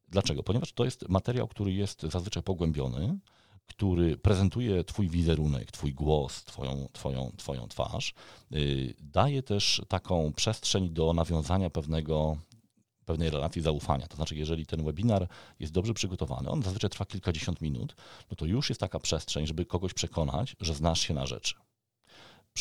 [0.07, 0.43] Dlaczego?
[0.43, 3.17] Ponieważ to jest materiał, który jest zazwyczaj pogłębiony,
[3.67, 8.13] który prezentuje Twój wizerunek, Twój głos, Twoją, twoją, twoją twarz.
[8.51, 12.37] Y, daje też taką przestrzeń do nawiązania pewnego
[13.05, 14.07] pewnej relacji zaufania.
[14.07, 15.27] To znaczy, jeżeli ten webinar
[15.59, 17.95] jest dobrze przygotowany, on zazwyczaj trwa kilkadziesiąt minut,
[18.31, 21.55] no to już jest taka przestrzeń, żeby kogoś przekonać, że znasz się na rzeczy.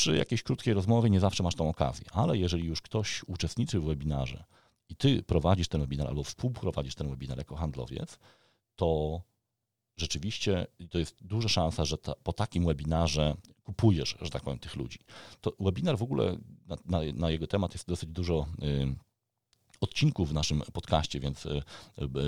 [0.04, 3.84] Przy jakiejś krótkiej rozmowie nie zawsze masz tą okazję, ale jeżeli już ktoś uczestniczy w
[3.84, 4.44] webinarze
[4.88, 8.18] i ty prowadzisz ten webinar albo współprowadzisz ten webinar jako handlowiec,
[8.76, 9.20] to
[9.96, 14.76] rzeczywiście to jest duża szansa, że ta, po takim webinarze kupujesz, że tak powiem, tych
[14.76, 14.98] ludzi.
[15.40, 16.36] To webinar w ogóle
[16.66, 18.46] na, na, na jego temat jest dosyć dużo.
[18.58, 18.94] Yy,
[19.80, 21.62] odcinków w naszym podcaście, więc y,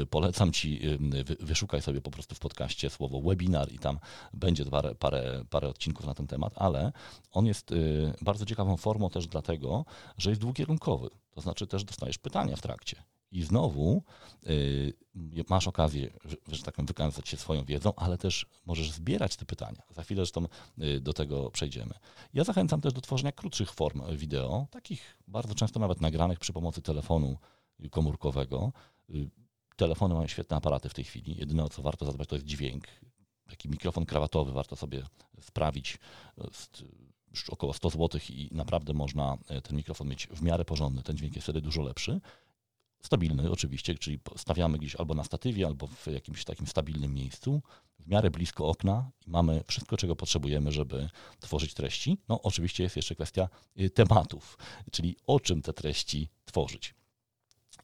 [0.01, 3.99] y, polecam Ci, y, wyszukaj sobie po prostu w podcaście słowo webinar i tam
[4.35, 6.93] będzie parę, parę, parę odcinków na ten temat, ale
[7.33, 7.75] on jest
[8.23, 9.85] bardzo ciekawą formą też dlatego,
[10.19, 11.11] że jest dwukierunkowy.
[11.31, 13.16] To znaczy też dostajesz pytania w trakcie.
[13.33, 14.03] I znowu
[14.47, 14.95] y,
[15.49, 19.83] masz okazję, że, że tak wykazać się swoją wiedzą, ale też możesz zbierać te pytania.
[19.91, 20.47] Za chwilę zresztą
[20.79, 21.95] y, do tego przejdziemy.
[22.35, 26.83] Ja zachęcam też do tworzenia krótszych form wideo, takich bardzo często nawet nagranych przy pomocy
[26.83, 27.39] telefonu
[27.91, 28.73] komórkowego.
[29.11, 29.31] Y,
[29.77, 31.37] telefony mają świetne aparaty w tej chwili.
[31.37, 32.87] Jedyne o co warto zadbać to jest dźwięk.
[33.49, 35.03] Taki mikrofon krawatowy warto sobie
[35.41, 35.99] sprawić.
[37.31, 41.03] Już około 100 zł i naprawdę można ten mikrofon mieć w miarę porządny.
[41.03, 42.21] Ten dźwięk jest wtedy dużo lepszy.
[43.03, 47.63] Stabilny oczywiście, czyli stawiamy gdzieś albo na statywie, albo w jakimś takim stabilnym miejscu,
[48.01, 51.09] w miarę blisko okna i mamy wszystko, czego potrzebujemy, żeby
[51.41, 52.19] tworzyć treści.
[52.29, 53.49] No oczywiście jest jeszcze kwestia
[53.81, 54.59] y, tematów,
[54.93, 56.95] czyli o czym te treści tworzyć.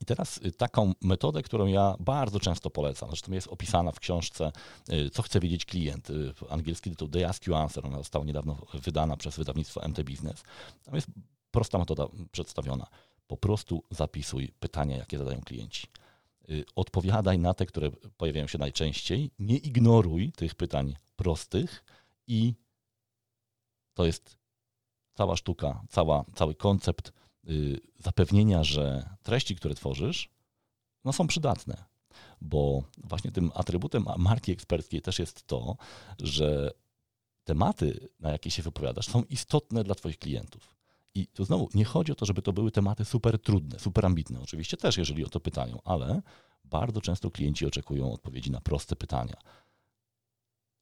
[0.01, 4.53] I teraz y, taką metodę, którą ja bardzo często polecam, zresztą jest opisana w książce
[4.93, 6.09] y, Co chce wiedzieć klient,
[6.51, 10.43] angielski tytuł The Ask You Answer, ona została niedawno wydana przez wydawnictwo MT Business.
[10.85, 11.09] Tam jest
[11.51, 12.87] prosta metoda przedstawiona
[13.33, 15.87] po prostu zapisuj pytania, jakie zadają klienci.
[16.51, 19.31] Y, odpowiadaj na te, które pojawiają się najczęściej.
[19.39, 21.85] Nie ignoruj tych pytań prostych
[22.27, 22.55] i
[23.95, 24.37] to jest
[25.15, 27.13] cała sztuka, cała, cały koncept
[27.49, 30.31] y, zapewnienia, że treści, które tworzysz,
[31.05, 31.85] no są przydatne.
[32.41, 35.77] Bo właśnie tym atrybutem marki eksperckiej też jest to,
[36.19, 36.71] że
[37.45, 40.82] tematy, na jakie się wypowiadasz, są istotne dla Twoich klientów.
[41.15, 44.41] I tu znowu nie chodzi o to, żeby to były tematy super trudne, super ambitne.
[44.41, 46.23] Oczywiście też, jeżeli o to pytają, ale
[46.65, 49.37] bardzo często klienci oczekują odpowiedzi na proste pytania.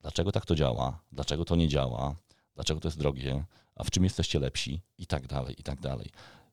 [0.00, 1.00] Dlaczego tak to działa?
[1.12, 2.14] Dlaczego to nie działa?
[2.54, 3.44] Dlaczego to jest drogie?
[3.74, 4.80] A w czym jesteście lepsi?
[4.98, 6.10] I tak dalej, i tak dalej.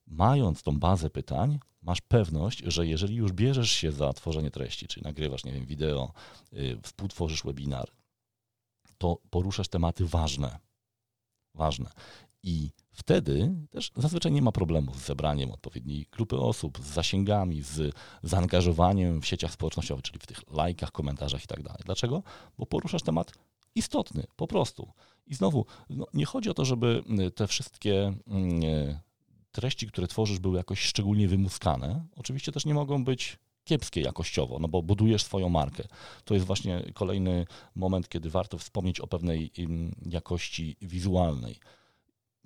[0.08, 5.04] Mając tą bazę pytań, masz pewność, że jeżeli już bierzesz się za tworzenie treści, czyli
[5.04, 6.14] nagrywasz, nie wiem, wideo,
[6.52, 7.92] yy, współtworzysz webinar,
[8.98, 10.60] to poruszasz tematy ważne.
[11.54, 11.90] Ważne.
[12.44, 17.96] I wtedy też zazwyczaj nie ma problemu z zebraniem odpowiedniej grupy osób, z zasięgami, z
[18.24, 21.82] zaangażowaniem w sieciach społecznościowych, czyli w tych lajkach, komentarzach i tak dalej.
[21.86, 22.24] Dlaczego?
[22.58, 23.32] Bo poruszasz temat
[23.76, 24.92] istotny, po prostu.
[25.28, 27.04] I znowu, no, nie chodzi o to, żeby
[27.36, 29.00] te wszystkie mm,
[29.52, 32.06] treści, które tworzysz, były jakoś szczególnie wymuskane.
[32.16, 35.84] Oczywiście też nie mogą być kiepskie jakościowo, no bo budujesz swoją markę.
[36.26, 37.46] To jest właśnie kolejny
[37.76, 39.52] moment, kiedy warto wspomnieć o pewnej
[40.06, 41.60] jakości wizualnej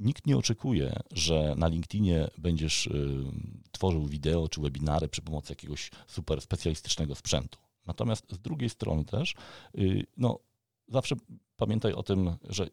[0.01, 3.23] nikt nie oczekuje, że na LinkedInie będziesz y,
[3.71, 7.59] tworzył wideo czy webinary przy pomocy jakiegoś super specjalistycznego sprzętu.
[7.85, 9.35] Natomiast z drugiej strony też,
[9.77, 10.39] y, no,
[10.87, 11.15] zawsze
[11.55, 12.67] pamiętaj o tym, że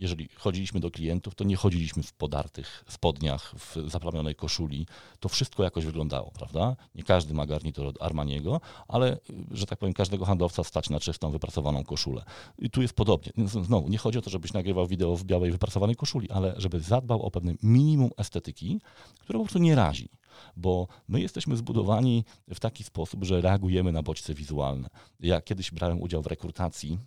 [0.00, 4.86] jeżeli chodziliśmy do klientów, to nie chodziliśmy w podartych spodniach, w zaplamionej koszuli.
[5.20, 6.76] To wszystko jakoś wyglądało, prawda?
[6.94, 9.18] Nie każdy ma garnitur od Armaniego, ale,
[9.50, 12.24] że tak powiem, każdego handlowca stać na czystą, wypracowaną koszulę.
[12.58, 13.32] I tu jest podobnie.
[13.46, 17.22] Znowu, nie chodzi o to, żebyś nagrywał wideo w białej, wypracowanej koszuli, ale żeby zadbał
[17.22, 18.80] o pewne minimum estetyki,
[19.20, 20.08] które po prostu nie razi
[20.56, 24.88] bo my jesteśmy zbudowani w taki sposób, że reagujemy na bodźce wizualne.
[25.20, 26.98] Ja kiedyś brałem udział w rekrutacji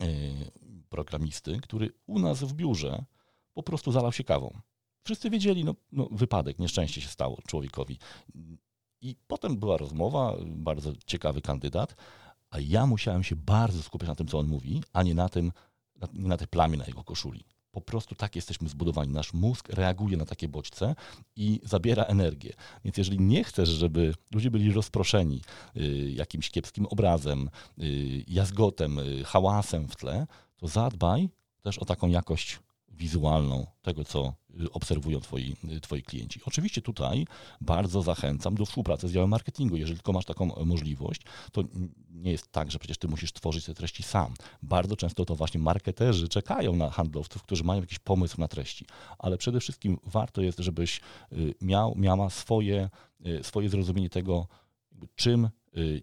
[0.00, 0.06] yy,
[0.88, 3.04] programisty, który u nas w biurze
[3.54, 4.60] po prostu zalał się kawą.
[5.04, 7.98] Wszyscy wiedzieli, no, no wypadek, nieszczęście się stało człowiekowi.
[9.00, 11.96] I potem była rozmowa, bardzo ciekawy kandydat,
[12.50, 15.52] a ja musiałem się bardzo skupiać na tym, co on mówi, a nie na tym,
[16.12, 17.44] nie na tej plamie na jego koszuli.
[17.70, 19.12] Po prostu tak jesteśmy zbudowani.
[19.12, 20.94] Nasz mózg reaguje na takie bodźce
[21.36, 22.52] i zabiera energię.
[22.84, 25.40] Więc jeżeli nie chcesz, żeby ludzie byli rozproszeni
[25.76, 31.28] y, jakimś kiepskim obrazem, y, jazgotem, y, hałasem w tle, to zadbaj
[31.62, 32.58] też o taką jakość
[32.96, 36.40] wizualną tego, co y, obserwują twoi, y, twoi klienci.
[36.46, 37.26] Oczywiście tutaj
[37.60, 39.76] bardzo zachęcam do współpracy z działem marketingu.
[39.76, 41.64] Jeżeli tylko masz taką możliwość, to
[42.10, 44.34] nie jest tak, że przecież ty musisz tworzyć te treści sam.
[44.62, 48.86] Bardzo często to właśnie marketerzy czekają na handlowców, którzy mają jakiś pomysł na treści,
[49.18, 51.00] ale przede wszystkim warto jest, żebyś
[51.32, 52.90] y, miał, miała swoje,
[53.42, 54.46] swoje zrozumienie tego,
[55.14, 55.48] czym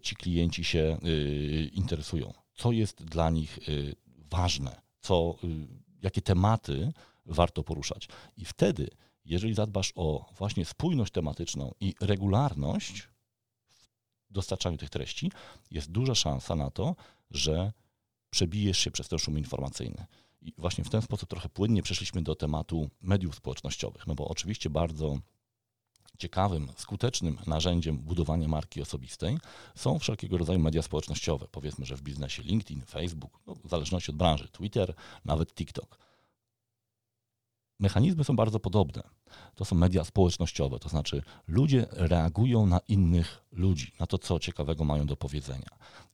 [0.02, 0.98] ci klienci się
[1.72, 3.58] interesują, co jest dla nich
[4.36, 5.36] ważne, co
[6.02, 6.92] jakie tematy
[7.26, 8.08] warto poruszać.
[8.36, 8.88] I wtedy,
[9.24, 13.08] jeżeli zadbasz o właśnie spójność tematyczną i regularność
[14.30, 15.32] w dostarczaniu tych treści,
[15.70, 16.96] jest duża szansa na to,
[17.30, 17.72] że
[18.30, 20.06] przebijesz się przez ten szum informacyjny.
[20.40, 24.70] I właśnie w ten sposób trochę płynnie przeszliśmy do tematu mediów społecznościowych, no bo oczywiście
[24.70, 25.18] bardzo
[26.18, 29.38] ciekawym, skutecznym narzędziem budowania marki osobistej
[29.74, 31.46] są wszelkiego rodzaju media społecznościowe.
[31.50, 35.98] Powiedzmy, że w biznesie LinkedIn, Facebook, no, w zależności od branży, Twitter, nawet TikTok.
[37.80, 39.02] Mechanizmy są bardzo podobne.
[39.54, 44.84] To są media społecznościowe, to znaczy ludzie reagują na innych ludzi, na to, co ciekawego
[44.84, 45.68] mają do powiedzenia.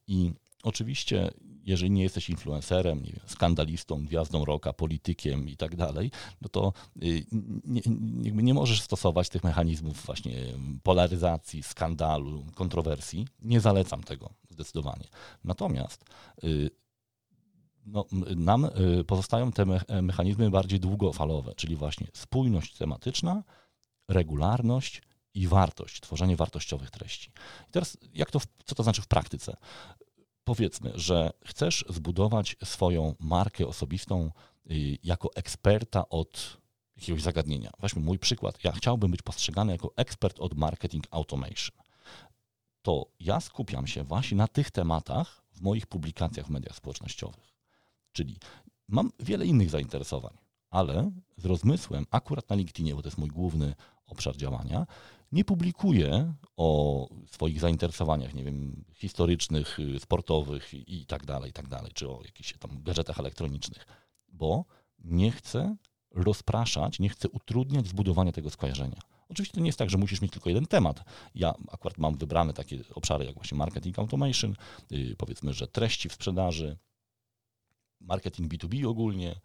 [0.07, 0.31] I
[0.63, 1.31] oczywiście,
[1.65, 6.73] jeżeli nie jesteś influencerem, nie wiem, skandalistą, gwiazdą roka, politykiem i tak dalej, no to
[7.03, 7.25] y,
[7.65, 10.37] nie, nie, nie możesz stosować tych mechanizmów właśnie
[10.83, 13.27] polaryzacji, skandalu, kontrowersji.
[13.41, 15.07] Nie zalecam tego zdecydowanie.
[15.43, 16.05] Natomiast
[16.43, 16.69] y,
[17.85, 18.65] no, nam
[18.99, 19.65] y, pozostają te
[20.01, 23.43] mechanizmy bardziej długofalowe, czyli właśnie spójność tematyczna,
[24.07, 25.01] regularność
[25.33, 27.31] i wartość, tworzenie wartościowych treści.
[27.69, 29.57] I teraz, jak to, co to znaczy w praktyce?
[30.43, 34.31] Powiedzmy, że chcesz zbudować swoją markę osobistą
[34.71, 36.61] y, jako eksperta od
[36.97, 37.71] jakiegoś zagadnienia.
[37.79, 38.63] Weźmy mój przykład.
[38.63, 41.77] Ja chciałbym być postrzegany jako ekspert od marketing automation.
[42.81, 47.53] To ja skupiam się właśnie na tych tematach w moich publikacjach w mediach społecznościowych.
[48.11, 48.37] Czyli
[48.87, 50.37] mam wiele innych zainteresowań,
[50.69, 53.75] ale z rozmysłem, akurat na LinkedInie, bo to jest mój główny
[54.05, 54.85] obszar działania,
[55.31, 61.91] nie publikuję o swoich zainteresowaniach, nie wiem, historycznych, sportowych i tak dalej, i tak dalej,
[61.93, 63.85] czy o jakichś tam gadżetach elektronicznych,
[64.27, 64.65] bo
[64.99, 65.75] nie chcę
[66.11, 69.01] rozpraszać, nie chcę utrudniać zbudowania tego skojarzenia.
[69.29, 71.03] Oczywiście to nie jest tak, że musisz mieć tylko jeden temat.
[71.35, 74.55] Ja akurat mam wybrane takie obszary jak właśnie marketing automation,
[74.89, 76.77] yy, powiedzmy, że treści w sprzedaży,
[77.99, 79.35] marketing B2B ogólnie,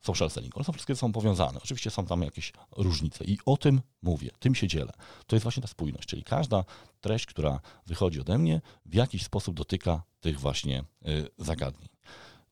[0.00, 0.56] social selling.
[0.56, 1.60] One są wszystkie są powiązane.
[1.62, 4.92] Oczywiście są tam jakieś różnice i o tym mówię, tym się dzielę.
[5.26, 6.64] To jest właśnie ta spójność, czyli każda
[7.00, 11.88] treść, która wychodzi ode mnie, w jakiś sposób dotyka tych właśnie y, zagadnień.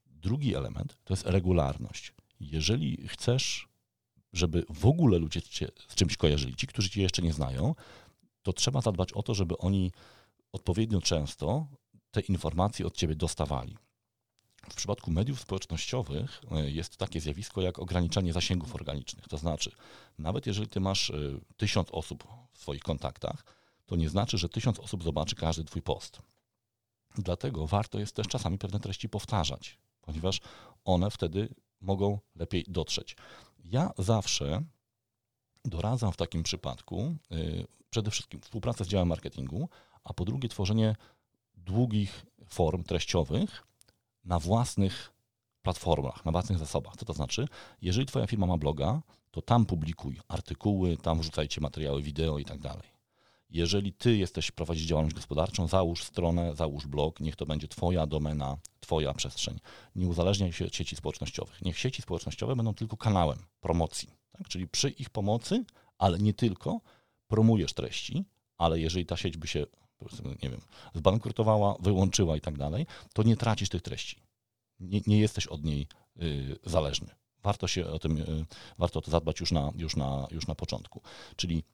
[0.06, 2.12] Drugi element to jest regularność.
[2.40, 3.68] Jeżeli chcesz,
[4.32, 7.74] żeby w ogóle ludzie cię z czymś kojarzyli, ci, którzy cię jeszcze nie znają,
[8.42, 9.92] to trzeba zadbać o to, żeby oni
[10.52, 11.66] odpowiednio często
[12.10, 13.76] te informacje od ciebie dostawali.
[14.70, 19.28] W przypadku mediów społecznościowych e, jest takie zjawisko jak ograniczanie zasięgów organicznych.
[19.28, 19.70] To znaczy,
[20.18, 21.14] nawet jeżeli ty masz e,
[21.56, 23.44] tysiąc osób w swoich kontaktach,
[23.86, 26.22] to nie znaczy, że tysiąc osób zobaczy każdy twój post.
[27.18, 30.40] Dlatego warto jest też czasami pewne treści powtarzać, ponieważ
[30.84, 31.48] one wtedy
[31.80, 33.16] mogą lepiej dotrzeć.
[33.64, 34.62] Ja zawsze
[35.64, 37.36] doradzam w takim przypadku e,
[37.90, 39.68] przede wszystkim współpracę z działem marketingu,
[40.04, 40.96] a po drugie tworzenie
[41.56, 43.66] długich form treściowych,
[44.26, 45.12] na własnych
[45.62, 46.96] platformach, na własnych zasobach.
[46.96, 47.48] Co to znaczy?
[47.82, 52.58] Jeżeli Twoja firma ma bloga, to tam publikuj artykuły, tam wrzucajcie materiały wideo i tak
[52.60, 52.96] dalej.
[53.50, 58.56] Jeżeli Ty jesteś, prowadzisz działalność gospodarczą, załóż stronę, załóż blog, niech to będzie Twoja domena,
[58.80, 59.58] Twoja przestrzeń.
[59.96, 61.62] Nie uzależniaj się od sieci społecznościowych.
[61.62, 64.10] Niech sieci społecznościowe będą tylko kanałem promocji.
[64.32, 64.48] Tak?
[64.48, 65.64] Czyli przy ich pomocy,
[65.98, 66.80] ale nie tylko,
[67.28, 68.24] promujesz treści,
[68.58, 69.66] ale jeżeli ta sieć by się
[70.42, 70.60] nie wiem,
[70.94, 74.22] zbankrutowała, wyłączyła i tak dalej, to nie tracisz tych treści.
[74.80, 75.86] Nie, nie jesteś od niej
[76.22, 77.08] y, zależny.
[77.42, 78.46] Warto się o tym, y,
[78.78, 81.02] warto to zadbać już na, już, na, już na początku.
[81.36, 81.64] Czyli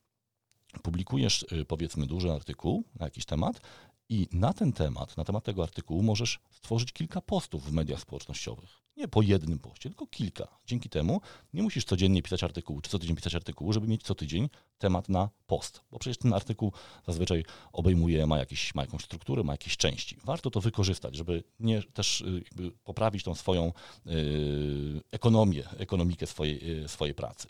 [0.83, 3.61] publikujesz y, powiedzmy duży artykuł na jakiś temat
[4.09, 8.82] i na ten temat, na temat tego artykułu możesz stworzyć kilka postów w mediach społecznościowych.
[8.97, 10.49] Nie po jednym poście, tylko kilka.
[10.67, 11.21] Dzięki temu
[11.53, 15.09] nie musisz codziennie pisać artykułu, czy co tydzień pisać artykułu, żeby mieć co tydzień temat
[15.09, 15.81] na post.
[15.91, 16.73] Bo przecież ten artykuł
[17.07, 20.17] zazwyczaj obejmuje, ma, jakiś, ma jakąś strukturę, ma jakieś części.
[20.25, 22.43] Warto to wykorzystać, żeby nie też y,
[22.85, 23.73] poprawić tą swoją
[24.07, 27.49] y, ekonomię, ekonomikę swojej, y, swojej pracy.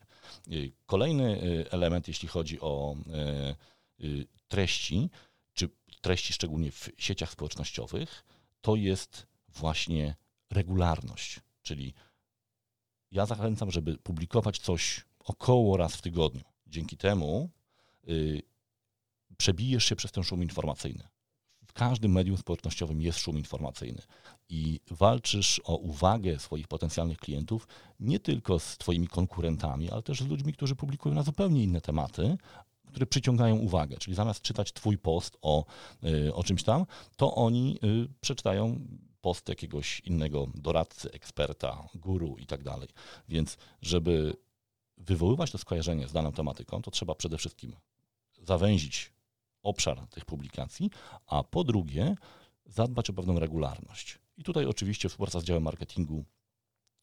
[0.52, 2.96] Y, kolejny y, element, jeśli chodzi o
[4.00, 5.10] y, treści,
[5.54, 5.68] czy
[6.00, 8.24] treści szczególnie w sieciach społecznościowych,
[8.60, 10.16] to jest właśnie
[10.52, 11.94] regularność, czyli
[13.10, 16.44] ja zachęcam, żeby publikować coś około raz w tygodniu.
[16.66, 17.50] Dzięki temu
[18.08, 18.42] y,
[19.36, 21.08] przebijesz się przez ten szum informacyjny.
[21.66, 24.02] w każdym medium społecznościowym jest szum informacyjny
[24.48, 27.68] i walczysz o uwagę swoich potencjalnych klientów
[28.00, 32.36] nie tylko z Twoimi konkurentami, ale też z ludźmi, którzy publikują na zupełnie inne tematy,
[32.88, 33.96] które przyciągają uwagę.
[33.96, 35.64] Czyli zamiast czytać Twój post o,
[36.04, 36.86] y, o czymś tam,
[37.16, 38.80] to oni y, przeczytają
[39.22, 42.88] post jakiegoś innego doradcy, eksperta, guru i tak dalej.
[43.28, 44.36] Więc żeby
[44.96, 47.76] wywoływać to skojarzenie z daną tematyką, to trzeba przede wszystkim
[48.42, 49.12] zawęzić
[49.62, 50.90] obszar tych publikacji,
[51.26, 52.14] a po drugie
[52.66, 54.18] zadbać o pewną regularność.
[54.36, 56.24] I tutaj oczywiście współpraca z działem marketingu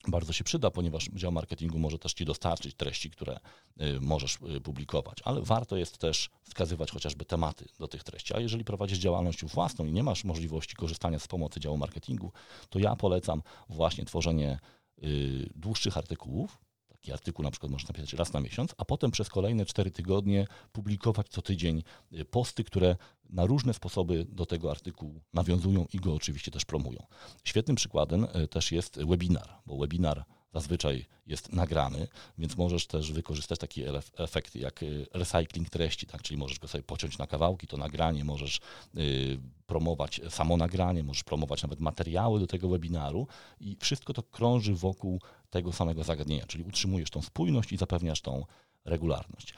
[0.08, 3.40] bardzo się przyda, ponieważ dział marketingu może też Ci dostarczyć treści, które
[3.82, 8.36] y, możesz y, publikować, ale warto jest też wskazywać chociażby tematy do tych treści.
[8.36, 12.32] A jeżeli prowadzisz działalność własną i nie masz możliwości korzystania z pomocy działu marketingu,
[12.70, 14.60] to ja polecam właśnie tworzenie
[15.04, 16.58] y, dłuższych artykułów,
[17.00, 20.48] taki artykuł na przykład można napisać raz na miesiąc, a potem przez kolejne cztery tygodnie
[20.72, 21.84] publikować co tydzień
[22.14, 22.96] y, posty, które
[23.30, 27.06] na różne sposoby do tego artykułu nawiązują i go oczywiście też promują.
[27.44, 32.08] Świetnym przykładem y, też jest webinar, bo webinar zazwyczaj jest nagrany,
[32.38, 33.84] więc możesz też wykorzystać taki
[34.18, 36.22] efekt jak y, recycling treści, tak?
[36.22, 38.60] czyli możesz go sobie pociąć na kawałki, to nagranie, możesz
[38.98, 43.28] y, promować samo nagranie, możesz promować nawet materiały do tego webinaru
[43.60, 48.46] i wszystko to krąży wokół tego samego zagadnienia, czyli utrzymujesz tą spójność i zapewniasz tą
[48.86, 49.54] regularność.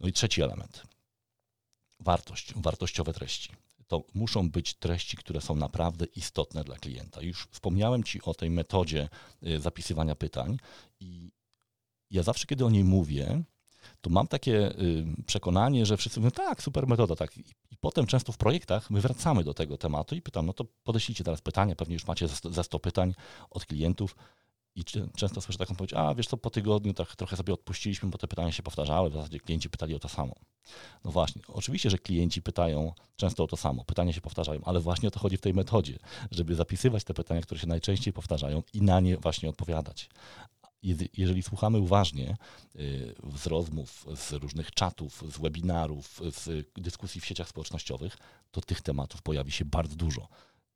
[0.00, 0.82] No i trzeci element.
[2.00, 3.50] Wartość, wartościowe treści
[3.86, 7.22] to muszą być treści, które są naprawdę istotne dla klienta.
[7.22, 9.08] Już wspomniałem Ci o tej metodzie
[9.46, 10.58] y, zapisywania pytań
[11.00, 11.30] i
[12.10, 13.42] ja zawsze, kiedy o niej mówię,
[14.00, 17.38] to mam takie y, przekonanie, że wszyscy mówią, tak, super metoda, tak.
[17.70, 21.24] I potem często w projektach my wracamy do tego tematu i pytam, no to podeślijcie
[21.24, 23.14] teraz pytania, pewnie już macie ze 100 pytań
[23.50, 24.16] od klientów.
[24.76, 24.84] I
[25.16, 28.28] często słyszę taką powiedzieć, a wiesz co, po tygodniu tak trochę sobie odpuściliśmy, bo te
[28.28, 30.34] pytania się powtarzały, w zasadzie klienci pytali o to samo.
[31.04, 35.08] No właśnie, oczywiście, że klienci pytają często o to samo, pytania się powtarzają, ale właśnie
[35.08, 35.98] o to chodzi w tej metodzie,
[36.30, 40.08] żeby zapisywać te pytania, które się najczęściej powtarzają i na nie właśnie odpowiadać.
[41.16, 42.36] Jeżeli słuchamy uważnie
[42.76, 48.16] y, z rozmów, z różnych czatów, z webinarów, z dyskusji w sieciach społecznościowych,
[48.50, 50.28] to tych tematów pojawi się bardzo dużo.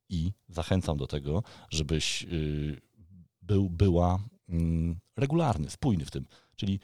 [0.09, 2.81] I zachęcam do tego, żebyś y,
[3.51, 6.27] był, była mm, regularny, spójny w tym.
[6.57, 6.81] Czyli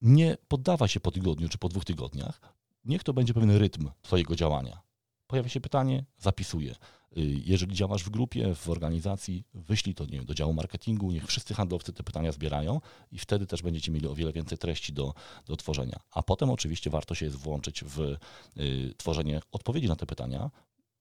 [0.00, 2.40] nie poddawa się po tygodniu czy po dwóch tygodniach.
[2.84, 4.80] Niech to będzie pewien rytm Twojego działania.
[5.26, 6.74] Pojawia się pytanie, zapisuję.
[7.16, 11.26] Y, jeżeli działasz w grupie, w organizacji, wyślij to nie wiem, do działu marketingu, niech
[11.26, 12.80] wszyscy handlowcy te pytania zbierają
[13.12, 15.14] i wtedy też będziecie mieli o wiele więcej treści do,
[15.46, 16.00] do tworzenia.
[16.10, 20.50] A potem oczywiście warto się jest włączyć w y, tworzenie odpowiedzi na te pytania,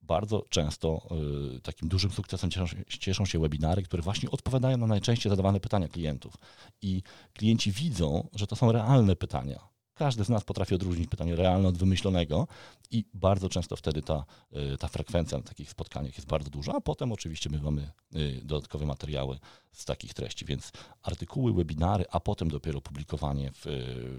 [0.07, 1.07] bardzo często
[1.55, 2.65] y, takim dużym sukcesem cieszą,
[2.99, 6.33] cieszą, się webinary, które właśnie odpowiadają na najczęściej zadawane pytania klientów.
[6.81, 9.77] I klienci widzą, że to są realne pytania.
[9.93, 12.47] Każdy z nas potrafi odróżnić pytanie realne od wymyślonego
[12.91, 14.25] i bardzo często wtedy ta,
[14.73, 18.41] y, ta frekwencja na takich spotkaniach jest bardzo duża, a potem oczywiście my mamy y,
[18.43, 19.39] dodatkowe materiały
[19.71, 23.65] z takich treści, więc artykuły, webinary, a potem dopiero publikowanie w,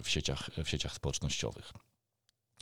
[0.03, 1.73] w, sieciach, w sieciach społecznościowych.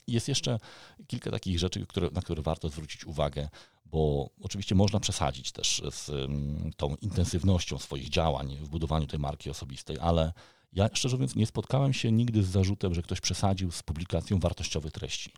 [0.06, 0.58] Jest jeszcze
[1.06, 3.48] kilka takich rzeczy, które, na które warto zwrócić uwagę,
[3.86, 9.50] bo oczywiście można przesadzić też z mm, tą intensywnością swoich działań w budowaniu tej marki
[9.50, 10.32] osobistej, ale
[10.72, 14.92] ja szczerze mówiąc nie spotkałem się nigdy z zarzutem, że ktoś przesadził z publikacją wartościowych
[14.92, 15.32] treści.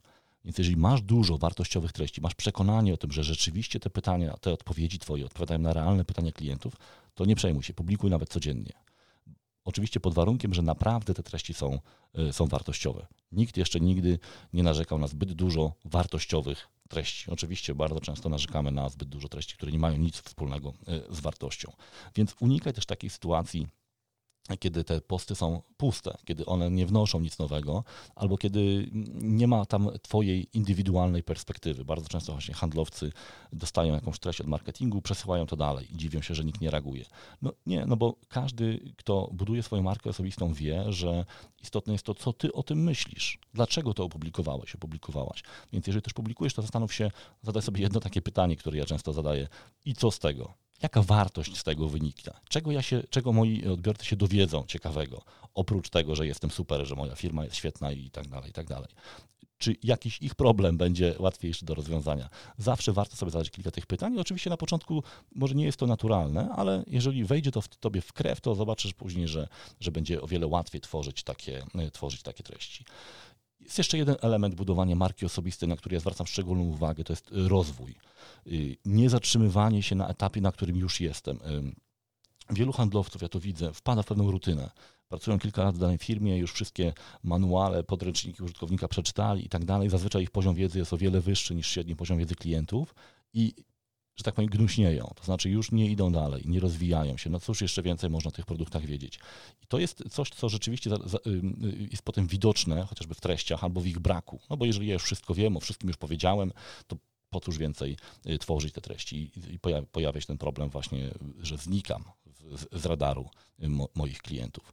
[0.45, 4.53] Więc jeżeli masz dużo wartościowych treści, masz przekonanie o tym, że rzeczywiście te pytania, te
[4.53, 6.75] odpowiedzi Twoje odpowiadają na realne pytania klientów,
[7.15, 8.73] to nie przejmuj się, publikuj nawet codziennie.
[9.69, 11.79] Oczywiście pod warunkiem, że naprawdę te treści są,
[12.19, 13.07] y, są wartościowe.
[13.33, 14.19] Nikt jeszcze nigdy
[14.53, 17.31] nie narzekał na zbyt dużo wartościowych treści.
[17.31, 20.73] Oczywiście bardzo często narzekamy na zbyt dużo treści, które nie mają nic wspólnego
[21.11, 21.73] y, z wartością.
[22.15, 23.69] Więc unikaj też takiej sytuacji,
[24.57, 27.85] kiedy te posty są puste, kiedy one nie wnoszą nic nowego,
[28.15, 31.85] albo kiedy nie ma tam Twojej indywidualnej perspektywy.
[31.85, 33.13] Bardzo często właśnie handlowcy
[33.53, 37.05] dostają jakąś treść od marketingu, przesyłają to dalej i dziwią się, że nikt nie reaguje.
[37.43, 41.25] No nie, no bo każdy, kto buduje swoją markę osobistą, wie, że
[41.63, 43.39] istotne jest to, co Ty o tym myślisz.
[43.55, 45.43] Dlaczego to opublikowałeś, opublikowałaś.
[45.73, 47.11] Więc jeżeli też publikujesz, to zastanów się,
[47.43, 49.49] zadaj sobie jedno takie pytanie, które ja często zadaję.
[49.85, 50.55] I co z tego?
[50.83, 52.41] Jaka wartość z tego wynika?
[52.49, 55.23] Czego, ja się, czego moi odbiorcy się dowiedzą ciekawego?
[55.55, 58.67] Oprócz tego, że jestem super, że moja firma jest świetna i tak dalej, i tak
[58.67, 58.89] dalej.
[59.59, 62.29] Czy jakiś ich problem będzie łatwiejszy do rozwiązania?
[62.59, 64.19] Zawsze warto sobie zadać kilka tych pytań.
[64.19, 65.03] Oczywiście na początku
[65.35, 68.95] może nie jest to naturalne, ale jeżeli wejdzie to w tobie w krew, to zobaczysz
[68.95, 69.49] później, że,
[69.81, 72.85] że będzie o wiele łatwiej tworzyć takie, tworzyć takie treści.
[73.61, 77.31] Jest jeszcze jeden element budowania marki osobistej, na który ja zwracam szczególną uwagę, to jest
[77.33, 77.95] rozwój.
[78.47, 81.39] Y, nie zatrzymywanie się na etapie, na którym już jestem.
[82.51, 84.71] Wielu handlowców, ja to widzę, wpada w pewną rutynę.
[85.09, 86.93] Pracują kilka lat w danej firmie, już wszystkie
[87.23, 89.91] manuale, podręczniki użytkownika przeczytali i tak dalej.
[89.91, 92.95] Zazwyczaj ich poziom wiedzy jest o wiele wyższy niż średni poziom wiedzy klientów
[93.35, 93.55] i
[94.19, 97.31] że tak powiem, gnuśnieją, to znaczy już nie idą dalej, nie rozwijają się.
[97.31, 99.19] No cóż jeszcze więcej można o tych produktach wiedzieć.
[99.63, 100.91] I to jest coś, co rzeczywiście
[101.91, 104.41] jest potem widoczne, chociażby w treściach albo w ich braku.
[104.51, 106.53] No bo jeżeli ja już wszystko wiem, o wszystkim już powiedziałem,
[106.87, 106.97] to
[107.31, 107.97] po cóż więcej
[108.27, 109.59] y, tworzyć te treści i
[109.93, 112.05] pojawia się ten problem właśnie, że znikam
[112.73, 113.31] z radaru
[113.63, 114.73] y, moich klientów.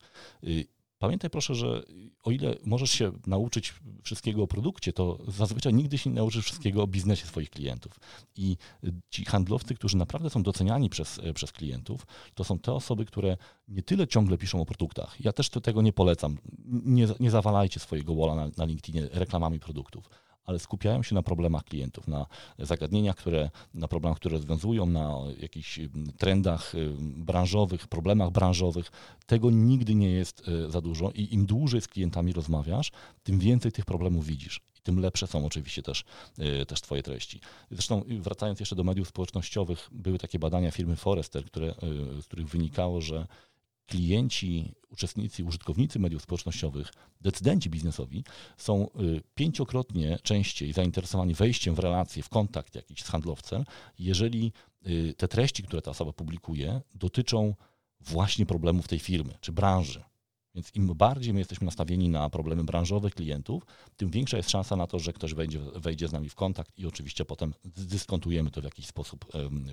[1.00, 1.84] Pamiętaj proszę, że
[2.24, 3.74] o ile możesz się nauczyć
[4.04, 8.00] wszystkiego o produkcie, to zazwyczaj nigdy się nie nauczysz wszystkiego o biznesie swoich klientów.
[8.36, 8.58] I
[9.10, 13.38] ci handlowcy, którzy naprawdę są doceniani przez, przez klientów, to są te osoby, które
[13.68, 15.16] nie tyle ciągle piszą o produktach.
[15.20, 16.38] Ja też tego nie polecam.
[16.68, 20.10] Nie, nie zawalajcie swojego walla na, na LinkedInie reklamami produktów
[20.46, 22.26] ale skupiają się na problemach klientów, na
[22.60, 28.92] zagadnieniach, które, na problemach, które rozwiązują, na jakichś mm, trendach y, branżowych, problemach branżowych.
[29.26, 32.92] Tego nigdy nie jest y, za dużo i im dłużej z klientami rozmawiasz,
[33.24, 34.62] tym więcej tych problemów widzisz.
[34.78, 36.04] I tym lepsze są oczywiście też,
[36.62, 37.40] y, też Twoje treści.
[37.72, 41.76] Zresztą wracając jeszcze do mediów społecznościowych, były takie badania firmy Forrester, które,
[42.22, 43.28] z których wynikało, że
[43.88, 48.24] klienci, uczestnicy, użytkownicy mediów społecznościowych, decydenci biznesowi
[48.58, 53.66] są y, pięciokrotnie częściej zainteresowani wejściem w relacje, w kontakt jakiś z handlowcem,
[54.00, 54.52] jeżeli
[54.88, 57.56] y, te treści, które ta osoba publikuje, dotyczą
[58.02, 60.04] właśnie problemów tej firmy czy branży.
[60.56, 63.66] Więc im bardziej my jesteśmy nastawieni na problemy branżowe klientów,
[63.98, 66.86] tym większa jest szansa na to, że ktoś wejdzie, wejdzie z nami w kontakt i
[66.86, 69.26] oczywiście potem zdyskontujemy to w jakiś sposób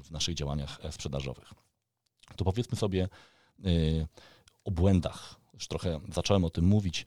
[0.02, 1.54] w naszych działaniach e, sprzedażowych.
[2.36, 3.08] To powiedzmy sobie,
[4.64, 5.40] o błędach.
[5.54, 7.06] Już trochę zacząłem o tym mówić.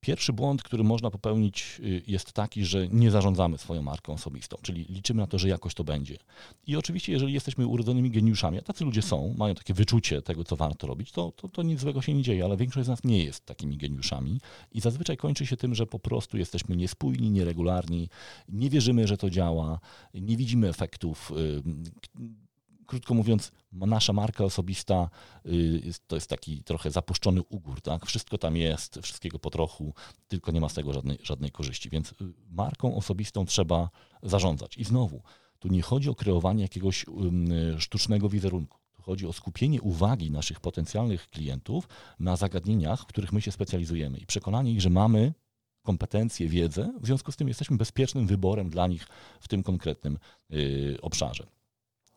[0.00, 4.84] Pierwszy błąd, który można popełnić, y, jest taki, że nie zarządzamy swoją marką osobistą, czyli
[4.88, 6.16] liczymy na to, że jakoś to będzie.
[6.66, 10.56] I oczywiście, jeżeli jesteśmy urodzonymi geniuszami, a tacy ludzie są, mają takie wyczucie tego, co
[10.56, 13.24] warto robić, to, to, to nic złego się nie dzieje, ale większość z nas nie
[13.24, 14.40] jest takimi geniuszami
[14.72, 18.08] i zazwyczaj kończy się tym, że po prostu jesteśmy niespójni, nieregularni,
[18.48, 19.80] nie wierzymy, że to działa,
[20.14, 21.62] nie widzimy efektów y,
[22.86, 25.10] krótko mówiąc, nasza marka osobista
[25.46, 28.06] y, to jest taki trochę zapuszczony ugór, tak?
[28.06, 29.94] Wszystko tam jest, wszystkiego po trochu,
[30.28, 31.90] tylko nie ma z tego żadnej, żadnej korzyści.
[31.90, 32.14] Więc y,
[32.50, 33.90] marką osobistą trzeba
[34.22, 34.76] zarządzać.
[34.76, 35.22] I znowu,
[35.58, 38.78] tu nie chodzi o kreowanie jakiegoś y, sztucznego wizerunku.
[38.92, 44.18] Tu chodzi o skupienie uwagi naszych potencjalnych klientów na zagadnieniach, w których my się specjalizujemy
[44.18, 45.34] i przekonanie ich, że mamy
[45.82, 49.06] kompetencje, wiedzę, w związku z tym jesteśmy bezpiecznym wyborem dla nich
[49.40, 50.18] w tym konkretnym
[51.02, 51.46] obszarze.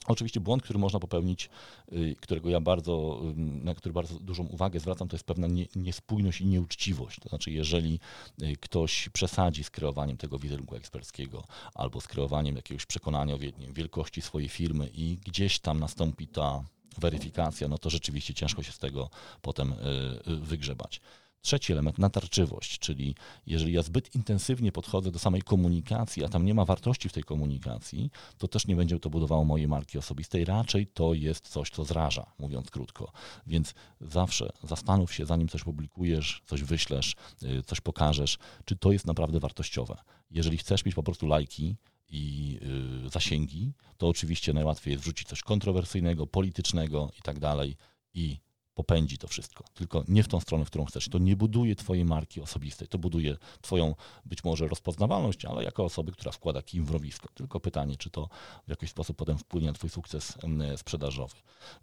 [0.09, 1.49] Oczywiście błąd, który można popełnić,
[1.93, 6.45] y, którego ja bardzo, na który bardzo dużą uwagę zwracam, to jest pewna niespójność i
[6.45, 7.19] nieuczciwość.
[7.19, 7.99] To znaczy, jeżeli
[8.41, 11.43] y, ktoś przesadzi z kreowaniem tego wizerunku eksperckiego
[11.75, 13.39] albo z kreowaniem jakiegoś przekonania o
[13.73, 16.63] wielkości swojej firmy i gdzieś tam nastąpi ta
[16.97, 19.09] weryfikacja, no to rzeczywiście ciężko się z tego
[19.41, 21.01] potem y, wygrzebać.
[21.41, 23.15] Trzeci element, natarczywość, czyli
[23.45, 27.23] jeżeli ja zbyt intensywnie podchodzę do samej komunikacji, a tam nie ma wartości w tej
[27.23, 30.45] komunikacji, to też nie będzie to budowało mojej marki osobistej.
[30.45, 33.11] Raczej to jest coś, co zraża, mówiąc krótko.
[33.47, 39.07] Więc zawsze zastanów się, zanim coś publikujesz, coś wyślesz, y, coś pokażesz, czy to jest
[39.07, 39.97] naprawdę wartościowe.
[40.31, 41.75] Jeżeli chcesz mieć po prostu lajki,
[42.11, 42.57] i
[43.05, 47.77] y, zasięgi, to oczywiście najłatwiej jest wrzucić coś kontrowersyjnego, politycznego i tak dalej
[48.13, 48.37] i
[48.79, 51.09] popędzi to wszystko, tylko nie w tą stronę, w którą chcesz.
[51.09, 56.11] To nie buduje twojej marki osobistej, to buduje twoją być może rozpoznawalność, ale jako osoby,
[56.11, 56.91] która wkłada kim w.
[57.33, 58.29] Tylko pytanie, czy to
[58.67, 60.37] w jakiś sposób potem wpłynie na twój sukces
[60.75, 61.35] sprzedażowy.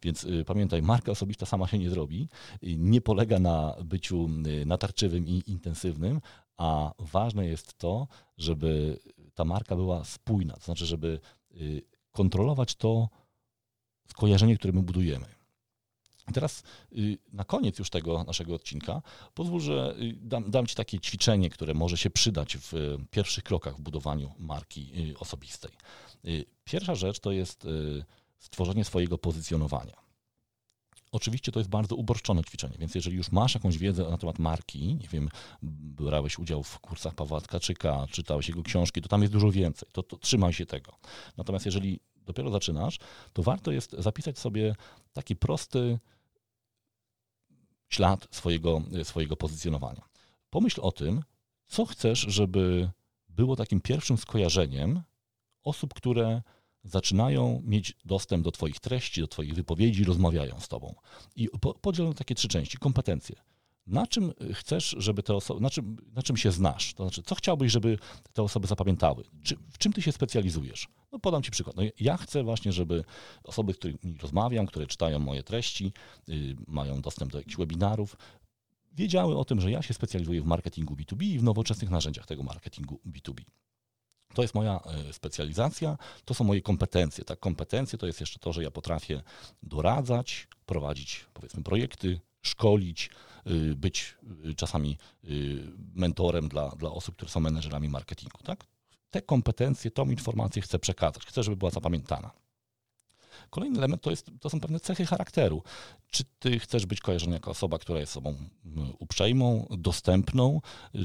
[0.02, 2.28] Więc y, pamiętaj, marka osobista sama się nie zrobi,
[2.62, 6.20] y, nie polega na byciu y, natarczywym i intensywnym,
[6.56, 8.98] a ważne jest to, żeby
[9.34, 11.20] ta marka była spójna, to znaczy, żeby
[12.12, 13.08] kontrolować to
[14.06, 15.35] skojarzenie, które my budujemy.
[16.34, 16.62] Teraz
[16.92, 19.02] y, na koniec już tego naszego odcinka
[19.34, 23.44] pozwól, że y, dam, dam, Ci takie ćwiczenie, które może się przydać w y, pierwszych
[23.44, 25.70] krokach w budowaniu marki osobistej.
[26.64, 27.66] Pierwsza rzecz to jest
[28.38, 30.06] stworzenie swojego pozycjonowania.
[31.12, 34.94] Oczywiście to jest bardzo uproszczone ćwiczenie, więc jeżeli już masz jakąś wiedzę na temat marki,
[34.94, 35.28] nie wiem,
[35.62, 40.02] brałeś udział w kursach Pawła Tkaczyka, czytałeś jego książki, to tam jest dużo więcej, to,
[40.02, 40.92] to trzymaj się tego.
[41.36, 42.98] Natomiast jeżeli dopiero zaczynasz,
[43.32, 44.74] to warto jest zapisać sobie
[45.12, 45.98] taki prosty,
[47.88, 50.02] ślad swojego, swojego pozycjonowania.
[50.50, 51.22] Pomyśl o tym,
[51.66, 52.90] co chcesz, żeby
[53.28, 55.02] było takim pierwszym skojarzeniem
[55.62, 56.42] osób, które
[56.84, 60.94] zaczynają mieć dostęp do Twoich treści, do Twoich wypowiedzi, rozmawiają z Tobą.
[61.36, 61.48] I
[61.80, 62.78] podziel na takie trzy części.
[62.78, 63.36] Kompetencje.
[63.86, 66.94] Na czym chcesz, żeby te osoby, na czym, na czym się znasz?
[66.94, 67.98] To znaczy, co chciałbyś, żeby
[68.32, 69.24] te osoby zapamiętały?
[69.42, 70.88] Czy, w czym ty się specjalizujesz?
[71.16, 71.76] No podam ci przykład.
[71.76, 73.04] No, ja chcę właśnie, żeby
[73.44, 75.92] osoby, z którymi rozmawiam, które czytają moje treści,
[76.28, 78.16] yy, mają dostęp do jakichś webinarów,
[78.92, 82.42] wiedziały o tym, że ja się specjalizuję w marketingu B2B i w nowoczesnych narzędziach tego
[82.42, 83.40] marketingu B2B.
[84.34, 87.24] To jest moja e, specjalizacja, to są moje kompetencje.
[87.24, 89.22] Tak, kompetencje to jest jeszcze to, że ja potrafię
[89.62, 93.10] doradzać, prowadzić powiedzmy projekty, szkolić,
[93.46, 94.16] y, być
[94.50, 98.38] y, czasami y, mentorem dla, dla osób, które są menedżerami marketingu.
[98.42, 98.75] Tak?
[99.16, 102.30] Te kompetencje, tą informację chcę przekazać, chcę, żeby była zapamiętana.
[103.50, 105.62] Kolejny element to, jest, to są pewne cechy charakteru.
[106.10, 108.34] Czy ty chcesz być kojarzony jako osoba, która jest sobą
[108.98, 110.60] uprzejmą, dostępną,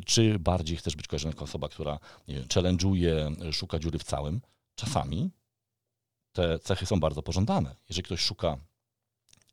[0.06, 4.42] czy bardziej chcesz być kojarzony jako osoba, która challenge'uje, szuka dziury w całym?
[4.76, 5.32] Czasami
[6.34, 7.76] te cechy są bardzo pożądane.
[7.90, 8.58] Jeżeli ktoś szuka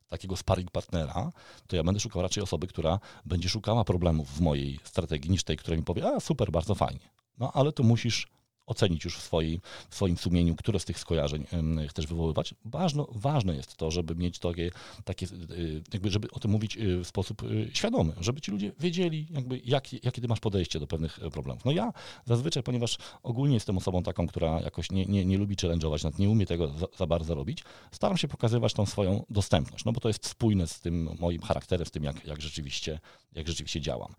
[0.09, 1.33] takiego sparring partnera,
[1.67, 5.57] to ja będę szukał raczej osoby, która będzie szukała problemów w mojej strategii, niż tej,
[5.57, 7.11] która mi powie, a super, bardzo fajnie.
[7.39, 8.38] No ale to musisz
[8.69, 11.47] ocenić już w, swojej, w swoim sumieniu, które z tych skojarzeń
[11.89, 12.55] chcesz wywoływać.
[12.65, 14.71] Ważno, ważne jest to, żeby mieć takie,
[15.05, 18.73] takie, y, jakby, żeby o tym mówić y, w sposób y, świadomy, żeby ci ludzie
[18.81, 21.65] wiedzieli, jakby, jak, jakie ty masz podejście do pewnych problemów.
[21.65, 21.93] No ja
[22.25, 26.47] zazwyczaj, ponieważ ogólnie jestem osobą taką, która jakoś nie, nie, nie lubi challenge'ować, nie umie
[26.47, 30.27] tego za, za bardzo robić, staram się pokazywać tą swoją dostępność, no bo to jest
[30.27, 33.01] spójne z tym moim charakterem, z tym, jak, jak, rzeczywiście,
[33.35, 34.15] jak rzeczywiście działam.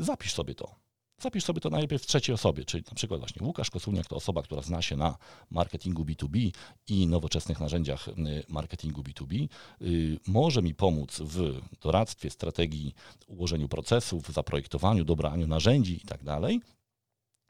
[0.00, 0.85] Zapisz sobie to
[1.20, 4.42] Zapisz sobie to najlepiej w trzeciej osobie, czyli na przykład właśnie Łukasz Kosuniak to osoba,
[4.42, 5.16] która zna się na
[5.50, 6.52] marketingu B2B
[6.88, 8.12] i nowoczesnych narzędziach y,
[8.48, 9.48] marketingu B2B.
[9.82, 12.94] Y, może mi pomóc w doradztwie, strategii,
[13.26, 16.24] ułożeniu procesów, zaprojektowaniu, dobraniu narzędzi itd.
[16.24, 16.76] Tak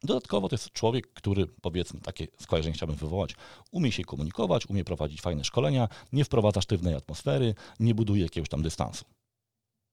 [0.03, 3.35] Dodatkowo to jest człowiek, który, powiedzmy, takie skojarzenie chciałbym wywołać,
[3.71, 8.63] umie się komunikować, umie prowadzić fajne szkolenia, nie wprowadza sztywnej atmosfery, nie buduje jakiegoś tam
[8.63, 9.05] dystansu.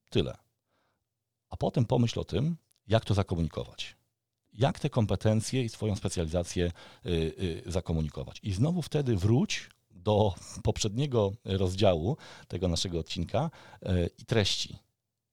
[0.10, 0.38] Tyle.
[1.50, 2.58] A potem pomyśl o tym,
[2.88, 3.96] jak to zakomunikować.
[4.54, 6.72] Jak te kompetencje i swoją specjalizację
[7.06, 8.40] y, y, zakomunikować.
[8.44, 12.18] I znowu wtedy wróć do poprzedniego rozdziału
[12.48, 13.50] tego naszego odcinka
[13.84, 14.80] y, i treści.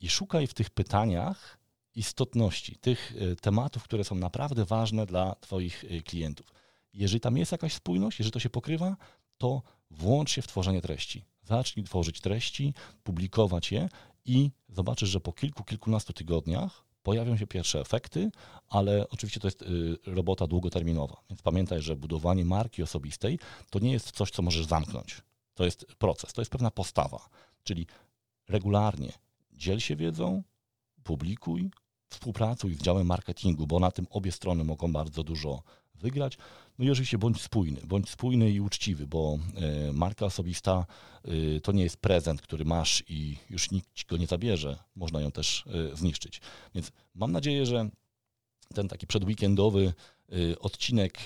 [0.01, 1.59] I szukaj w tych pytaniach
[1.95, 6.55] istotności, tych tematów, które są naprawdę ważne dla Twoich klientów.
[6.93, 8.97] Jeżeli tam jest jakaś spójność, jeżeli to się pokrywa,
[9.39, 11.25] to włącz się w tworzenie treści.
[11.43, 13.89] Zacznij tworzyć treści, publikować je
[14.25, 18.31] i zobaczysz, że po kilku, kilkunastu tygodniach pojawią się pierwsze efekty,
[18.69, 21.17] ale oczywiście to jest y, robota długoterminowa.
[21.31, 23.39] Więc pamiętaj, że budowanie marki osobistej
[23.71, 25.23] to nie jest coś, co możesz zamknąć.
[25.55, 27.29] To jest proces, to jest pewna postawa.
[27.65, 27.87] Czyli
[28.49, 29.13] regularnie
[29.53, 30.43] dziel się wiedzą,
[31.03, 31.71] publikuj,
[32.09, 35.63] współpracuj z działem marketingu, bo na tym obie strony mogą bardzo dużo
[36.01, 36.39] wygrać.
[36.79, 40.87] No i oczywiście bądź spójny, bądź spójny i uczciwy, bo e, marka osobista
[41.25, 44.79] e, to nie jest prezent, który masz i już nikt go nie zabierze.
[44.97, 46.41] Można ją też e, zniszczyć.
[46.75, 47.89] Więc mam nadzieję, że
[48.75, 49.93] ten taki przedweekendowy
[50.61, 51.19] odcinek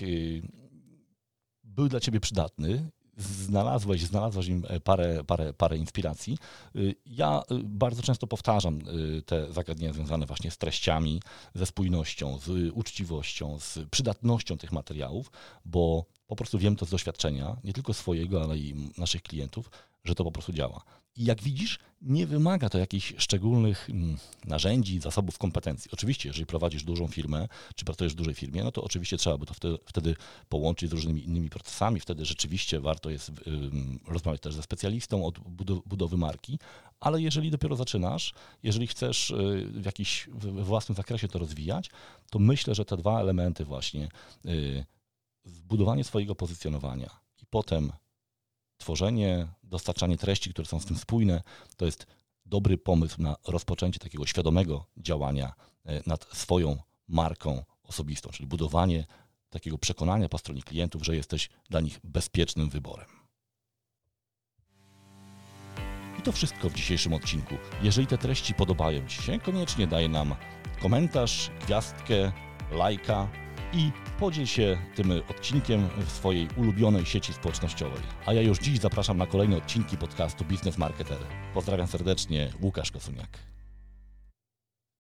[1.64, 6.38] był dla Ciebie przydatny znalazłeś, znalazłeś im e, parę, parę, parę inspiracji.
[6.76, 8.78] Y, ja y, bardzo często powtarzam
[9.18, 11.22] y, te zagadnienia związane właśnie z treściami,
[11.54, 15.30] ze spójnością, z uczciwością, z przydatnością tych materiałów,
[15.64, 19.70] bo po prostu wiem to z doświadczenia, nie tylko swojego, ale i naszych klientów,
[20.04, 20.84] że to po prostu działa.
[21.16, 25.90] I jak widzisz, nie wymaga to jakichś szczególnych mm, narzędzi, zasobów, kompetencji.
[25.92, 29.46] Oczywiście, jeżeli prowadzisz dużą firmę, czy pracujesz w dużej firmie, no to oczywiście trzeba by
[29.46, 30.16] to wtedy, wtedy
[30.48, 32.00] połączyć z różnymi innymi procesami.
[32.00, 33.32] Wtedy rzeczywiście warto jest
[34.06, 35.38] rozmawiać też ze specjalistą od
[35.86, 36.58] budowy marki,
[37.00, 41.90] ale jeżeli dopiero zaczynasz, jeżeli chcesz y, w jakiś w własnym zakresie to rozwijać,
[42.30, 44.08] to myślę, że te dwa elementy właśnie,
[44.46, 44.84] y,
[45.44, 47.92] zbudowanie swojego pozycjonowania i potem
[48.76, 51.42] tworzenie, dostarczanie treści, które są z tym spójne,
[51.76, 52.06] to jest
[52.46, 55.52] dobry pomysł na rozpoczęcie takiego świadomego działania
[55.84, 56.76] e, nad swoją
[57.08, 59.06] marką osobistą, czyli budowanie
[59.50, 63.06] takiego przekonania po stronie klientów, że jesteś dla nich bezpiecznym wyborem.
[66.18, 67.54] I to wszystko w dzisiejszym odcinku.
[67.82, 70.34] Jeżeli te treści podobają Ci się, koniecznie daj nam
[70.82, 72.32] komentarz, gwiazdkę,
[72.70, 73.43] lajka
[73.74, 78.02] i podziel się tym odcinkiem w swojej ulubionej sieci społecznościowej.
[78.26, 81.18] A ja już dziś zapraszam na kolejne odcinki podcastu Business Marketer.
[81.54, 83.53] Pozdrawiam serdecznie, Łukasz Kosuniak.